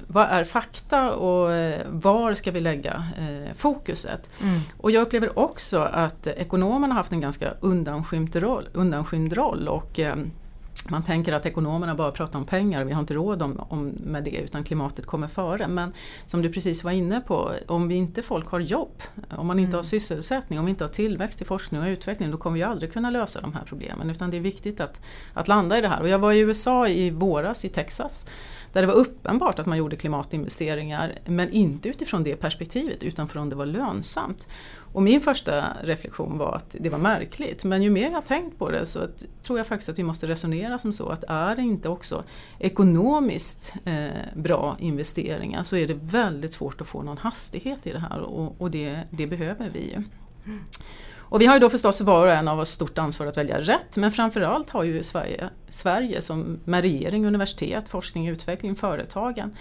vad 0.06 0.28
är 0.28 0.44
fakta 0.44 1.14
och 1.14 1.52
eh, 1.52 1.82
var 1.88 2.34
ska 2.34 2.50
vi 2.50 2.60
lägga 2.60 3.04
eh, 3.18 3.54
fokuset? 3.54 4.30
Mm. 4.42 4.60
Och 4.76 4.90
jag 4.90 5.02
upplever 5.02 5.38
också 5.38 5.78
att 5.78 6.26
ekonomerna 6.26 6.94
har 6.94 7.00
haft 7.00 7.12
en 7.12 7.20
ganska 7.20 7.50
undanskymd 7.60 8.36
roll, 8.36 8.68
undanskymd 8.72 9.32
roll 9.32 9.68
och 9.68 10.00
eh, 10.00 10.16
man 10.88 11.02
tänker 11.02 11.32
att 11.32 11.46
ekonomerna 11.46 11.94
bara 11.94 12.10
pratar 12.10 12.38
om 12.38 12.44
pengar, 12.44 12.84
vi 12.84 12.92
har 12.92 13.00
inte 13.00 13.14
råd 13.14 13.42
om, 13.42 13.60
om, 13.68 13.86
med 13.86 14.24
det 14.24 14.30
utan 14.30 14.64
klimatet 14.64 15.06
kommer 15.06 15.28
före. 15.28 15.68
Men 15.68 15.92
som 16.26 16.42
du 16.42 16.52
precis 16.52 16.84
var 16.84 16.90
inne 16.90 17.20
på, 17.20 17.52
om 17.66 17.88
vi 17.88 17.94
inte 17.94 18.22
folk 18.22 18.48
har 18.48 18.60
jobb, 18.60 19.02
om 19.30 19.46
man 19.46 19.58
inte 19.58 19.68
mm. 19.68 19.76
har 19.76 19.82
sysselsättning, 19.82 20.58
om 20.58 20.64
vi 20.64 20.70
inte 20.70 20.84
har 20.84 20.88
tillväxt 20.88 21.42
i 21.42 21.44
forskning 21.44 21.80
och 21.80 21.86
utveckling, 21.86 22.30
då 22.30 22.36
kommer 22.36 22.54
vi 22.54 22.62
aldrig 22.62 22.92
kunna 22.92 23.10
lösa 23.10 23.40
de 23.40 23.52
här 23.54 23.64
problemen. 23.64 24.10
Utan 24.10 24.30
det 24.30 24.36
är 24.36 24.40
viktigt 24.40 24.80
att, 24.80 25.00
att 25.34 25.48
landa 25.48 25.78
i 25.78 25.80
det 25.80 25.88
här. 25.88 26.00
Och 26.00 26.08
jag 26.08 26.18
var 26.18 26.32
i 26.32 26.38
USA 26.38 26.88
i 26.88 27.10
våras, 27.10 27.64
i 27.64 27.68
Texas, 27.68 28.26
där 28.72 28.80
det 28.80 28.86
var 28.86 28.94
uppenbart 28.94 29.58
att 29.58 29.66
man 29.66 29.78
gjorde 29.78 29.96
klimatinvesteringar 29.96 31.18
men 31.24 31.50
inte 31.50 31.88
utifrån 31.88 32.24
det 32.24 32.36
perspektivet 32.36 33.02
utan 33.02 33.28
från 33.28 33.48
det 33.48 33.56
var 33.56 33.66
lönsamt. 33.66 34.48
Och 34.92 35.02
min 35.02 35.20
första 35.20 35.64
reflektion 35.82 36.38
var 36.38 36.54
att 36.54 36.76
det 36.80 36.90
var 36.90 36.98
märkligt 36.98 37.64
men 37.64 37.82
ju 37.82 37.90
mer 37.90 38.10
jag 38.10 38.26
tänkt 38.26 38.58
på 38.58 38.70
det 38.70 38.86
så 38.86 38.98
att, 38.98 39.26
tror 39.42 39.58
jag 39.58 39.66
faktiskt 39.66 39.88
att 39.88 39.98
vi 39.98 40.02
måste 40.02 40.28
resonera 40.28 40.78
som 40.78 40.92
så 40.92 41.08
att 41.08 41.24
är 41.28 41.56
det 41.56 41.62
inte 41.62 41.88
också 41.88 42.24
ekonomiskt 42.58 43.74
eh, 43.84 44.08
bra 44.36 44.76
investeringar 44.80 45.62
så 45.62 45.76
är 45.76 45.86
det 45.86 45.98
väldigt 46.02 46.52
svårt 46.52 46.80
att 46.80 46.86
få 46.86 47.02
någon 47.02 47.18
hastighet 47.18 47.86
i 47.86 47.92
det 47.92 47.98
här 47.98 48.20
och, 48.20 48.60
och 48.60 48.70
det, 48.70 49.00
det 49.10 49.26
behöver 49.26 49.70
vi 49.70 49.80
ju. 49.80 50.02
Och 51.30 51.40
vi 51.40 51.46
har 51.46 51.54
ju 51.54 51.60
då 51.60 51.70
förstås 51.70 52.00
var 52.00 52.26
och 52.26 52.32
en 52.32 52.48
av 52.48 52.60
oss 52.60 52.70
stort 52.70 52.98
ansvar 52.98 53.26
att 53.26 53.36
välja 53.36 53.60
rätt 53.60 53.96
men 53.96 54.12
framförallt 54.12 54.70
har 54.70 54.84
ju 54.84 55.02
Sverige, 55.02 55.50
Sverige 55.68 56.22
som 56.22 56.58
med 56.64 56.82
regering, 56.82 57.26
universitet, 57.26 57.88
forskning, 57.88 58.28
utveckling, 58.28 58.76
företagen 58.76 59.56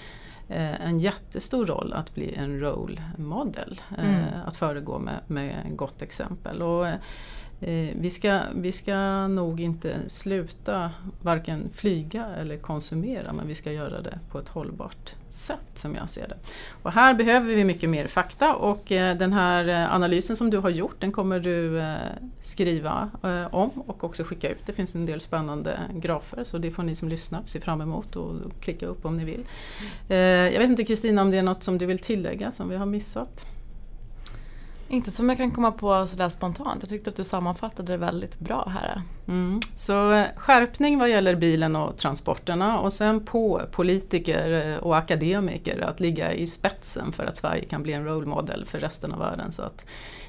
eh, 0.48 0.88
en 0.88 1.00
jättestor 1.00 1.66
roll 1.66 1.94
att 1.94 2.16
bli 2.16 2.34
en 2.36 2.60
role 2.60 3.02
model, 3.18 3.82
eh, 3.98 4.10
mm. 4.10 4.26
att 4.46 4.56
föregå 4.56 5.00
med, 5.00 5.20
med 5.28 5.76
gott 5.76 6.02
exempel. 6.02 6.62
Och, 6.62 6.88
Eh, 6.88 6.96
Eh, 7.62 7.90
vi, 7.96 8.10
ska, 8.10 8.42
vi 8.56 8.72
ska 8.72 9.28
nog 9.28 9.60
inte 9.60 9.96
sluta 10.08 10.92
varken 11.22 11.70
flyga 11.76 12.26
eller 12.26 12.58
konsumera 12.58 13.34
men 13.34 13.48
vi 13.48 13.56
ska 13.56 13.72
göra 13.72 14.02
det 14.02 14.20
på 14.32 14.40
ett 14.40 14.50
hållbart 14.50 15.16
sätt 15.30 15.68
som 15.74 15.96
jag 15.96 16.10
ser 16.10 16.28
det. 16.28 16.38
Och 16.84 16.92
här 16.92 17.14
behöver 17.14 17.56
vi 17.56 17.64
mycket 17.64 17.90
mer 17.90 18.08
fakta 18.08 18.56
och 18.56 18.92
eh, 18.92 19.18
den 19.18 19.34
här 19.34 19.68
eh, 19.68 19.96
analysen 19.96 20.36
som 20.36 20.50
du 20.50 20.58
har 20.58 20.70
gjort 20.70 20.96
den 21.00 21.12
kommer 21.12 21.40
du 21.40 21.84
skriva 22.42 23.10
om 23.52 23.70
och 23.70 24.04
också 24.04 24.24
skicka 24.24 24.50
ut. 24.50 24.66
Det 24.66 24.74
finns 24.74 24.96
en 24.96 25.06
del 25.06 25.22
spännande 25.22 25.80
grafer 25.94 26.44
så 26.44 26.58
det 26.58 26.72
får 26.72 26.84
ni 26.84 26.96
som 26.96 27.10
lyssnar 27.10 27.42
se 27.46 27.60
fram 27.60 27.82
emot 27.82 28.16
och 28.16 28.36
klicka 28.60 28.86
upp 28.86 29.06
om 29.06 29.18
ni 29.18 29.26
vill. 29.26 29.46
Jag 30.54 30.60
vet 30.60 30.70
inte 30.70 30.86
Kristina 30.86 31.22
om 31.22 31.32
det 31.32 31.38
är 31.38 31.44
något 31.44 31.64
som 31.64 31.78
du 31.78 31.86
vill 31.86 32.00
tillägga 32.00 32.52
som 32.52 32.70
vi 32.70 32.76
har 32.76 32.86
missat? 32.86 33.46
Inte 34.92 35.12
som 35.12 35.30
jag 35.30 35.38
kan 35.38 35.52
komma 35.52 35.72
på 35.72 36.08
sådär 36.08 36.30
spontant. 36.30 36.82
Jag 36.82 36.90
tyckte 36.90 37.10
att 37.10 37.16
du 37.16 37.24
sammanfattade 37.24 37.92
det 37.92 37.98
väldigt 37.98 38.40
bra 38.40 38.72
här. 38.74 39.02
Mm. 39.28 39.60
Så 39.76 40.12
eh, 40.12 40.26
skärpning 40.36 41.00
vad 41.00 41.10
gäller 41.10 41.36
bilen 41.36 41.76
och 41.76 41.98
transporterna 41.98 42.80
och 42.80 42.94
sen 42.94 43.26
på 43.26 43.62
politiker 43.72 44.68
eh, 44.68 44.78
och 44.78 44.98
akademiker 44.98 45.80
att 45.80 46.00
ligga 46.00 46.34
i 46.34 46.48
spetsen 46.48 47.12
för 47.12 47.26
att 47.26 47.38
Sverige 47.38 47.66
kan 47.66 47.84
bli 47.84 47.94
en 47.94 48.06
role 48.06 48.26
model 48.26 48.66
för 48.66 48.80
resten 48.80 49.12
av 49.12 49.20
världen 49.20 49.52
så 49.52 49.64
att 49.64 49.86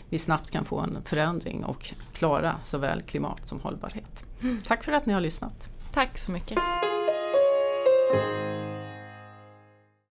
vi 0.09 0.18
snabbt 0.18 0.51
kan 0.51 0.64
få 0.64 0.79
en 0.79 0.99
förändring 1.05 1.64
och 1.64 1.90
klara 2.12 2.55
såväl 2.62 3.03
klimat 3.03 3.49
som 3.49 3.61
hållbarhet. 3.61 4.25
Mm. 4.42 4.61
Tack 4.64 4.85
för 4.85 4.92
att 4.92 5.07
ni 5.07 5.12
har 5.12 5.20
lyssnat. 5.20 5.68
Tack 5.92 6.18
så 6.18 6.33
mycket. 6.33 6.59